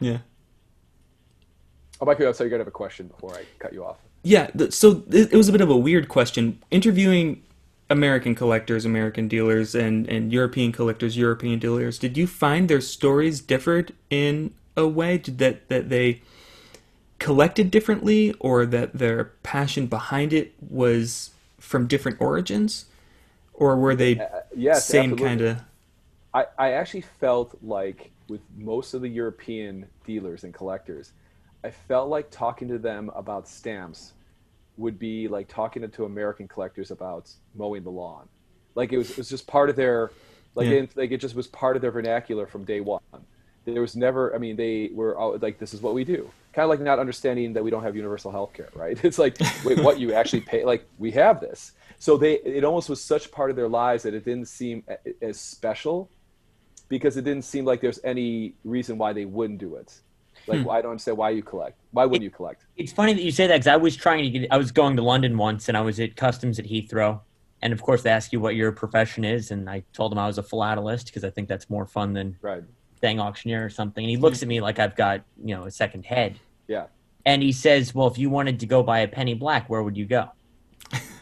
[0.00, 0.18] Yeah.
[2.00, 3.96] Oh, Michael, I'm sorry, you got to have a question before I cut you off.
[4.22, 6.62] Yeah, th- so it, it was a bit of a weird question.
[6.70, 7.42] Interviewing
[7.88, 13.40] American collectors, American dealers, and, and European collectors, European dealers, did you find their stories
[13.40, 15.18] differed in a way?
[15.18, 16.20] Did that, that they
[17.18, 22.86] collected differently, or that their passion behind it was from different origins?
[23.54, 25.62] Or were they Uh, yes, same kind of.
[26.34, 31.12] I, I actually felt like with most of the European dealers and collectors,
[31.66, 34.12] I felt like talking to them about stamps
[34.76, 38.28] would be like talking to American collectors about mowing the lawn.
[38.76, 40.12] Like it was, it was just part of their,
[40.54, 40.82] like, Yeah.
[40.82, 43.00] it, like it just was part of their vernacular from day one.
[43.64, 46.30] There was never, I mean, they were all, like, this is what we do.
[46.52, 48.96] Kind of like not understanding that we don't have universal health care, right?
[49.04, 50.64] It's like, wait, what you actually pay?
[50.64, 51.72] Like, we have this.
[51.98, 54.84] So they, it almost was such part of their lives that it didn't seem
[55.20, 56.10] as special
[56.88, 60.00] because it didn't seem like there's any reason why they wouldn't do it.
[60.48, 61.78] Like, I don't understand why you collect.
[61.92, 62.66] Why wouldn't you collect?
[62.76, 64.48] It's funny that you say that because I was trying to get.
[64.52, 67.20] I was going to London once, and I was at customs at Heathrow,
[67.62, 70.26] and of course they ask you what your profession is, and I told them I
[70.26, 72.62] was a philatelist because I think that's more fun than Right.
[73.00, 74.04] saying auctioneer or something.
[74.04, 76.38] And he looks at me like I've got you know a second head,
[76.68, 76.86] Yeah.
[77.24, 79.96] and he says, "Well, if you wanted to go buy a penny black, where would
[79.96, 80.30] you go?"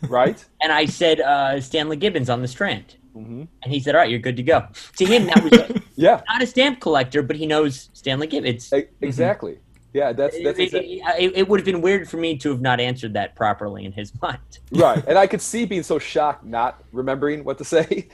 [0.08, 0.44] Right?
[0.62, 4.10] And I said, uh, "Stanley Gibbons on the Strand." Hmm And he said, "All right,
[4.10, 5.52] you're good to go." To him, that was
[5.96, 6.20] Yeah.
[6.28, 8.72] not a stamp collector, but he knows Stanley Gibbons.
[8.72, 9.58] E- Exactly.
[9.92, 10.12] Yeah.
[10.12, 12.80] That's, that's it, exa- it- it would have been weird for me to have not
[12.80, 14.40] answered that properly in his mind.
[14.72, 18.08] right and i could see being so shocked not remembering what to say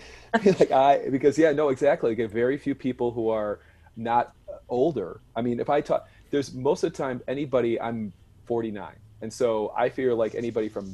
[0.44, 3.60] like i because yeah no exactly like very few people who are
[3.96, 4.34] not
[4.68, 8.12] older i mean if i talk there's most of the time anybody i'm
[8.44, 8.92] 49
[9.22, 10.86] and so i feel like anybody from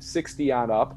[0.00, 0.96] 60 on up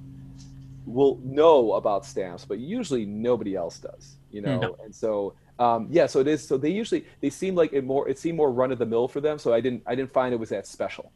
[0.87, 4.77] will know about stamps but usually nobody else does you know No.
[4.83, 8.07] and so um, yeah so it is so they usually they seem like it more
[8.07, 10.33] it seemed more run of the mill for them so i didn't i didn't find
[10.33, 11.11] it was that special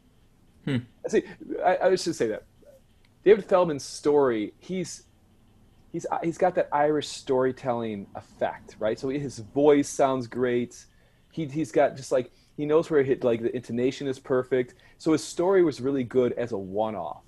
[1.04, 1.24] I see.
[1.64, 2.44] I, I should say that
[3.24, 4.54] David Feldman's story.
[4.60, 5.04] He's
[5.90, 8.98] he's he's got that Irish storytelling effect, right?
[8.98, 10.84] So his voice sounds great.
[11.32, 14.74] He he's got just like he knows where hit like the intonation is perfect.
[14.98, 17.24] So his story was really good as a one-off,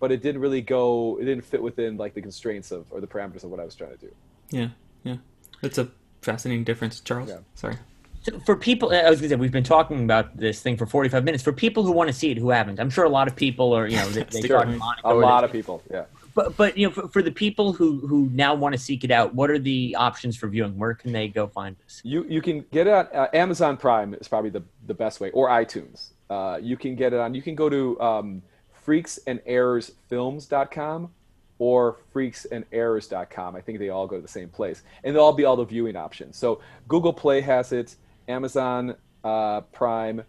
[0.00, 1.18] but it didn't really go.
[1.20, 3.74] It didn't fit within like the constraints of or the parameters of what I was
[3.74, 4.12] trying to do.
[4.50, 4.68] Yeah,
[5.04, 5.16] yeah.
[5.62, 5.88] That's a
[6.22, 7.00] fascinating difference.
[7.00, 7.28] Charles?
[7.28, 7.38] Yeah.
[7.54, 7.76] Sorry.
[8.22, 10.84] So for people, I was going to say, we've been talking about this thing for
[10.84, 11.42] 45 minutes.
[11.42, 13.72] For people who want to see it, who haven't, I'm sure a lot of people
[13.72, 14.62] are, you know, they, they Sure.
[14.64, 14.98] talk.
[15.04, 16.04] A lot they- of people, yeah.
[16.34, 19.10] But, but you know, for, for the people who, who now want to seek it
[19.10, 20.76] out, what are the options for viewing?
[20.78, 22.00] Where can they go find this?
[22.04, 25.30] You you can get it on uh, Amazon Prime is probably the, the best way,
[25.32, 26.10] or iTunes.
[26.30, 27.34] Uh, you can get it on.
[27.34, 28.42] You can go to um,
[28.86, 31.10] freaksanderrorsfilms.com
[31.58, 33.54] or freaksanderrors.com.
[33.54, 35.64] I think they all go to the same place, and they'll all be all the
[35.64, 36.36] viewing options.
[36.36, 37.94] So Google Play has it,
[38.28, 40.22] Amazon uh, Prime,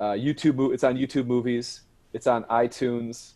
[0.00, 0.74] uh, YouTube.
[0.74, 1.82] It's on YouTube Movies.
[2.12, 3.34] It's on iTunes,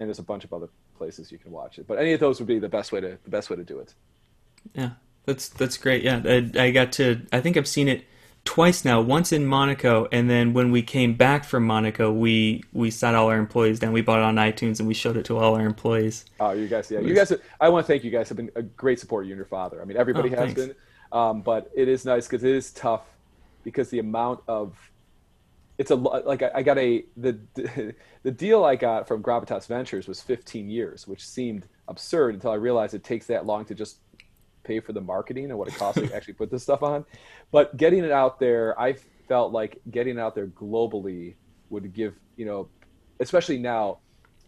[0.00, 0.68] and there's a bunch of other
[0.98, 1.86] places you can watch it.
[1.86, 3.78] But any of those would be the best way to the best way to do
[3.78, 3.94] it.
[4.74, 4.90] Yeah,
[5.26, 6.02] that's that's great.
[6.02, 7.20] Yeah, I, I got to.
[7.32, 8.04] I think I've seen it
[8.46, 9.00] twice now.
[9.02, 13.28] Once in Monaco, and then when we came back from Monaco, we we sat all
[13.28, 13.92] our employees down.
[13.92, 16.24] We bought it on iTunes and we showed it to all our employees.
[16.40, 17.32] Oh, you guys, yeah, you guys.
[17.60, 18.28] I want to thank you guys.
[18.30, 19.26] Have been a great support.
[19.26, 19.82] You and your father.
[19.82, 20.60] I mean, everybody Oh, has thanks.
[20.60, 20.74] been.
[21.12, 23.02] Um, but it is nice because it is tough
[23.64, 24.76] because the amount of
[25.78, 27.38] it's a like I, I got a the
[28.22, 32.54] the deal I got from Gravitas Ventures was 15 years, which seemed absurd until I
[32.54, 33.98] realized it takes that long to just
[34.66, 37.04] pay for the marketing and what it costs to actually put this stuff on.
[37.52, 38.96] But getting it out there, I
[39.28, 41.34] felt like getting it out there globally
[41.70, 42.68] would give you know,
[43.20, 43.98] especially now,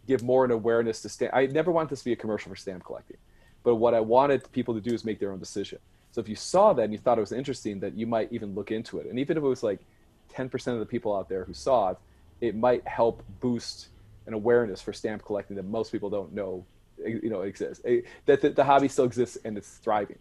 [0.07, 1.35] give more an awareness to stamp.
[1.35, 3.17] I never wanted this to be a commercial for stamp collecting,
[3.65, 5.79] but what I wanted people to do is make their own decision.
[6.13, 8.55] So if you saw that and you thought it was interesting, that you might even
[8.55, 9.81] look into it, and even if it was like
[10.35, 11.99] 10% of the people out there who saw it,
[12.41, 13.89] it might help boost
[14.27, 16.65] an awareness for stamp collecting that most people don't know,
[17.05, 17.85] you know, exists.
[17.85, 20.19] Eh, That the, the hobby still exists and it's thriving.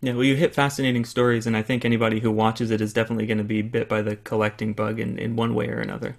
[0.00, 3.26] Yeah, well, you hit fascinating stories, and I think anybody who watches it is definitely
[3.26, 6.16] going to be bit by the collecting bug in, in one way or another.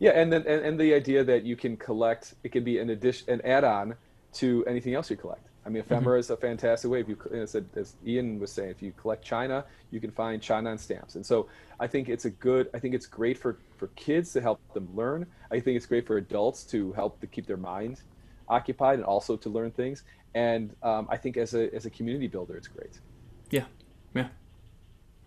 [0.00, 2.90] Yeah, and then and, and the idea that you can collect, it can be an
[2.90, 3.94] addition, an add-on
[4.34, 5.46] to anything else you collect.
[5.64, 7.00] I mean, ephemera is a fantastic way.
[7.00, 10.70] If you, as, as Ian was saying, if you collect China, you can find China
[10.70, 11.14] on stamps.
[11.14, 11.48] And so
[11.80, 12.68] I think it's a good.
[12.74, 15.26] I think it's great for for kids to help them learn.
[15.50, 18.02] I think it's great for adults to help to keep their mind
[18.48, 20.02] occupied and also to learn things.
[20.34, 22.98] And um, I think as a as a community builder, it's great.
[23.50, 23.64] Yeah,
[24.14, 24.28] yeah,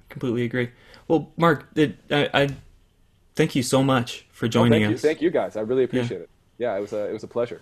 [0.09, 0.71] completely agree.
[1.07, 2.49] Well, Mark, it, I, I
[3.35, 5.01] thank you so much for Oh, joining thank you, us.
[5.01, 5.55] thank you guys.
[5.55, 6.29] I really appreciate it.
[6.57, 7.61] Yeah, it was a it was a pleasure.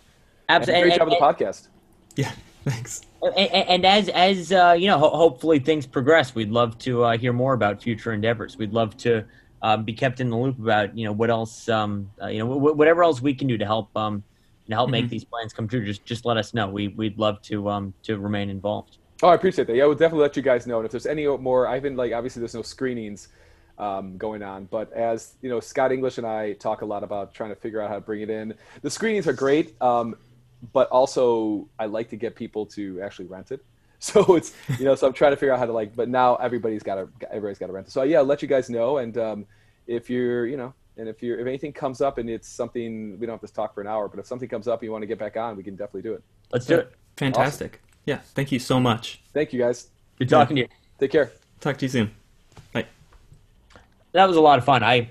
[0.50, 0.90] Absolutely.
[0.90, 1.68] great job with the podcast.
[2.16, 2.32] Yeah,
[2.66, 3.02] thanks.
[3.22, 6.34] And, and, and as as uh, you know, ho- hopefully things progress.
[6.34, 8.58] We'd love to uh, hear more about future endeavors.
[8.58, 9.24] We'd love to
[9.62, 12.48] um, be kept in the loop about you know what else um, uh, you know
[12.60, 14.24] wh- whatever else we can do to help um,
[14.68, 15.10] to help make Mhm.
[15.10, 15.86] these plans come true.
[15.86, 16.68] Just just let us know.
[16.70, 18.98] We we'd love to um, to remain involved.
[19.24, 19.76] Oh, I appreciate that.
[19.76, 20.78] Yeah, we'll definitely let you guys know.
[20.78, 23.30] And if there's any more, I've been like, obviously, there's no screenings
[23.78, 27.34] um, going on, but as you know, Scott English and I talk a lot about
[27.34, 28.54] trying to figure out how to bring it in.
[28.82, 30.16] The screenings are great, um,
[30.74, 33.62] but also I like to get people to actually rent it.
[34.00, 35.96] So it's you know, so I'm trying to figure out how to like.
[35.96, 37.92] But now everybody's got to everybody's got to rent it.
[37.92, 38.98] So yeah, I'll let you guys know.
[38.98, 39.46] And um,
[39.88, 40.74] if you're you know.
[40.98, 43.74] And if you're if anything comes up and it's something we don't have to talk
[43.74, 45.56] for an hour, but if something comes up and you want to get back on,
[45.58, 46.24] we can definitely do it.
[46.52, 46.94] Let's do it.
[47.18, 47.82] Fantastic.
[48.06, 49.22] Yeah, thank you so much.
[49.34, 49.90] Thank you guys.
[50.20, 50.68] Good talking to you.
[51.00, 51.32] Take care.
[51.60, 52.12] Talk to you soon.
[52.72, 52.86] Bye.
[54.14, 54.84] that was a lot of fun.
[54.84, 55.10] I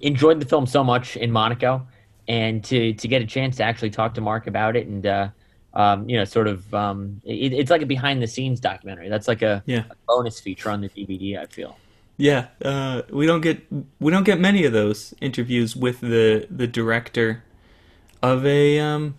[0.00, 1.86] enjoyed the film so much in Monaco,
[2.26, 5.28] and to to get a chance to actually talk to Mark about it, and uh,
[5.74, 9.08] um, you know, sort of, um, it, it's like a behind the scenes documentary.
[9.08, 9.84] That's like a, Yeah.
[9.90, 11.38] a bonus feature on the DVD.
[11.38, 11.76] I feel.
[12.16, 13.62] Yeah, uh, we don't get
[14.00, 17.42] we don't get many of those interviews with the the director
[18.22, 19.16] of a um,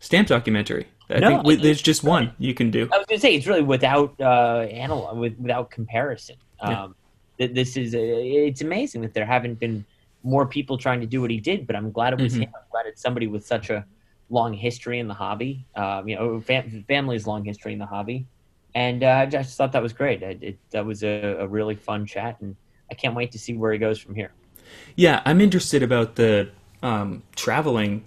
[0.00, 0.86] stamp documentary.
[1.08, 2.88] I No, think we, there's just one you can do.
[2.92, 6.36] I was gonna say it's really without uh, analog, with, without comparison.
[6.62, 6.84] Yeah.
[6.84, 6.94] Um,
[7.38, 9.84] th- this is it's amazing that there haven't been
[10.24, 12.42] more people trying to do what he did, but I'm glad it was Mhm.
[12.42, 12.50] him.
[12.54, 13.84] I'm glad it's somebody with such a
[14.30, 15.64] long history in the hobby.
[15.76, 18.26] Um, you know, fam- family's long history in the hobby,
[18.74, 20.22] and uh, I just thought that was great.
[20.22, 22.56] It, it, that was a, a really fun chat, and
[22.90, 24.32] I can't wait to see where he goes from here.
[24.96, 26.50] Yeah, I'm interested about the
[26.82, 28.04] um, traveling.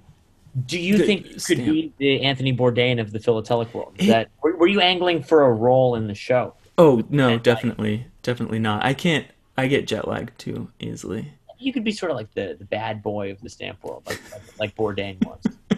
[0.65, 3.93] Do you The think you could be the Anthony Bourdain of the philatelic world?
[3.97, 6.53] Is that were, were you angling for a role in the show?
[6.77, 8.83] Oh no, And, like- definitely, definitely not.
[8.83, 9.27] I can't.
[9.57, 11.31] I get jet lagged too easily.
[11.59, 14.21] you could be sort of like the, the bad boy of the stamp world, like
[14.31, 15.41] like, like Bourdain was.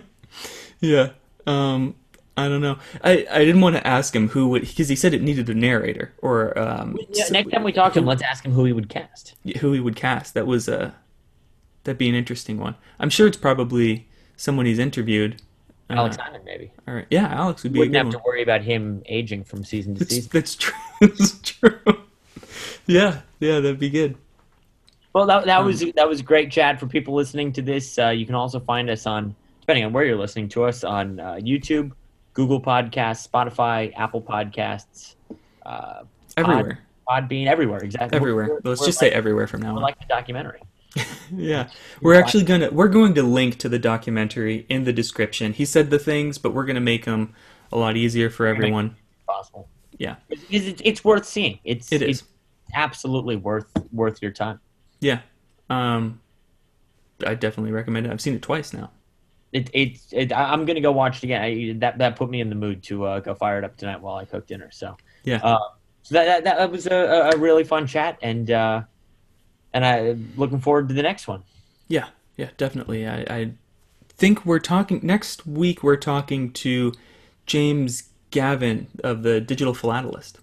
[0.80, 1.10] Yeah.
[1.48, 1.96] Um,
[2.38, 2.78] I don't know.
[3.04, 5.56] I, I didn't want to ask him who would because he said it needed a
[5.56, 8.74] narrator or um, Yeah, next time we talk to him, let's ask him who he
[8.74, 9.34] would cast.
[9.60, 10.36] who he would cast.
[10.36, 10.94] That was a
[11.84, 12.76] that'd be an interesting one.
[13.00, 15.42] I'm sure it's probably someone he's interviewed.
[15.90, 16.70] Uh, Alex maybe.
[16.88, 17.08] all right.
[17.10, 20.00] Yeah, Alex would be Wouldn't have good to worry about him aging from season to
[20.00, 20.30] That's, season.
[20.34, 20.74] that's true.
[21.02, 21.80] that's true.
[22.86, 24.16] yeah, yeah, that'd be good.
[25.14, 27.98] Well, that, that Um, was that was great chat for people listening to this.
[27.98, 31.20] Uh, you can also find us on, depending on where you're listening to us, on
[31.20, 31.92] uh, YouTube,
[32.38, 35.16] Google Podcasts, Spotify, Apple Podcasts,
[35.66, 36.04] uh,
[36.38, 37.80] Everywhere, Podbean, everywhere.
[37.80, 38.16] Exactly.
[38.16, 38.46] everywhere.
[38.46, 39.82] We're- Let's we're just like, say everywhere from now on.
[39.82, 40.62] like the documentary.
[41.36, 41.68] yeah,
[42.00, 45.52] we're actually gonna we're going to link to the documentary in the description.
[45.52, 47.34] He said the things, but we're gonna make them
[47.72, 48.96] a lot easier for everyone.
[49.26, 49.68] Possible.
[49.98, 50.18] Yeah.
[50.30, 51.58] It's, it's worth seeing.
[51.64, 52.22] It's It is.
[52.22, 52.30] It's
[52.76, 54.60] absolutely worth worth your time.
[55.02, 55.22] Yeah.
[55.72, 56.22] Um,
[57.26, 58.12] I definitely recommend it.
[58.12, 58.92] I've seen it twice now.
[59.74, 61.42] It, it, I- I'm gonna go watch it again.
[61.42, 64.02] I, that that put me in the mood to uh, go fire it up tonight
[64.02, 64.70] while I cook dinner.
[64.72, 65.40] So Yeah.
[65.44, 65.60] uh,
[66.04, 68.82] so that, that that was a, a really fun chat, and uh,
[69.74, 71.44] and I looking forward to the next one.
[71.88, 73.08] Yeah, yeah, definitely.
[73.08, 73.52] I, I
[74.10, 75.84] think we're talking next week.
[75.84, 76.94] We're talking to
[77.46, 80.34] James Gavin of the Digital Philatelist.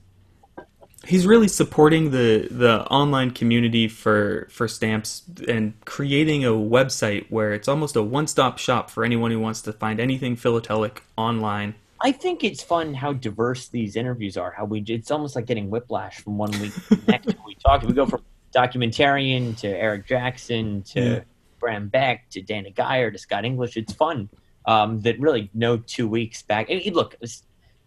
[1.06, 7.52] He's really supporting the the online community for for stamps and creating a website where
[7.52, 11.74] it's almost a one stop shop for anyone who wants to find anything philatelic online
[12.04, 14.50] I think it's fun how diverse these interviews are.
[14.50, 17.34] How we it's almost like getting whiplash from one week to the next.
[17.46, 18.22] we talk, we go from
[18.54, 21.20] documentarian to Eric Jackson to Yeah.
[21.60, 23.78] Graham Beck to Dana Geyer to Scott English.
[23.78, 24.28] It's fun.
[24.66, 26.68] Um, that really no two weeks back.
[26.92, 27.16] Look,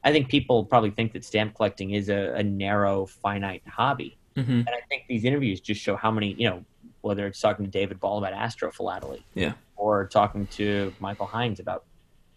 [0.08, 4.18] I think people probably think that stamp collecting is a, a narrow, finite hobby.
[4.36, 6.64] hmm And I think these interviews just show how many, you know,
[7.02, 9.54] whether it's talking to David Ball about astrophilately, Yeah.
[9.76, 11.84] or talking to Michael Hines about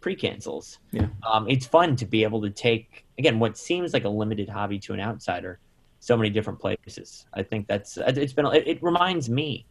[0.01, 0.81] pre-cancels.
[0.91, 1.07] Yeah.
[1.31, 4.79] Um, it's fun to be able to take again what seems like a limited hobby
[4.81, 5.61] to an outsider,
[6.01, 7.27] so many different places.
[7.35, 9.65] I think that's it's been it, it reminds me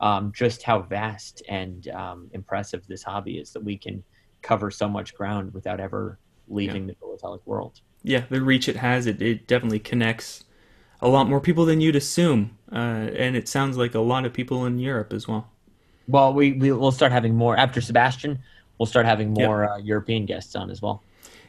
[0.00, 4.02] um, just how vast and um, impressive this hobby is that we can
[4.42, 6.18] cover so much ground without ever
[6.48, 7.80] leaving the philatelic world.
[8.02, 10.44] Yeah, the reach it has, it, it definitely connects
[11.00, 12.56] a lot more people than you'd assume.
[12.72, 12.76] Uh,
[13.16, 15.50] and it sounds like a lot of people in Europe as well.
[16.06, 18.38] Well, we, we will start having more after Sebastian.
[18.78, 21.02] We'll start having more uh, European guests on as well.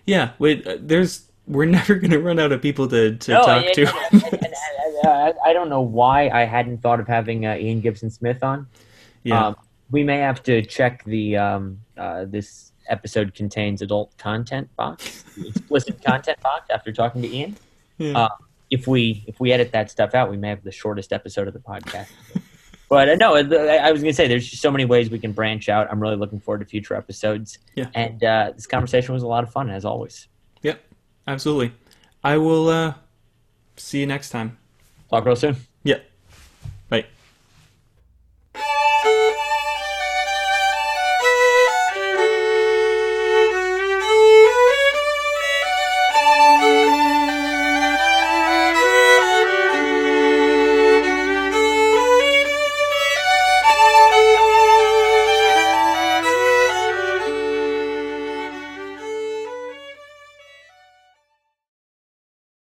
[0.06, 3.42] Yeah, wait, uh, there's we're never going to run out of people to, to No,
[3.44, 3.96] talk and- to.
[4.12, 4.46] and- and-
[5.06, 8.68] uh, I don't know why I hadn't thought of having uh, Ian Gibson Smith on.
[9.24, 9.48] yeah.
[9.48, 9.56] Um,
[9.92, 16.04] we may have to check the um, uh, this episode contains adult content box, explicit
[16.06, 16.70] content box.
[16.70, 17.56] After talking to Ian,
[17.98, 18.18] yeah.
[18.18, 18.30] uh,
[18.70, 21.54] if we if we edit that stuff out, we may have the shortest episode of
[21.54, 22.08] the podcast.
[22.90, 25.32] but uh, no, I was going to say there's just so many ways we can
[25.32, 25.88] branch out.
[25.92, 27.60] I'm really looking forward to future episodes.
[27.76, 27.88] Yeah.
[27.96, 30.28] And uh, this conversation was a lot of fun as always.
[30.62, 30.82] Yep,
[31.28, 31.74] absolutely.
[32.24, 32.94] I will uh,
[33.78, 34.58] see you next time.
[35.10, 35.56] Talk real soon.
[35.84, 36.06] Yep.
[36.90, 37.06] Bye.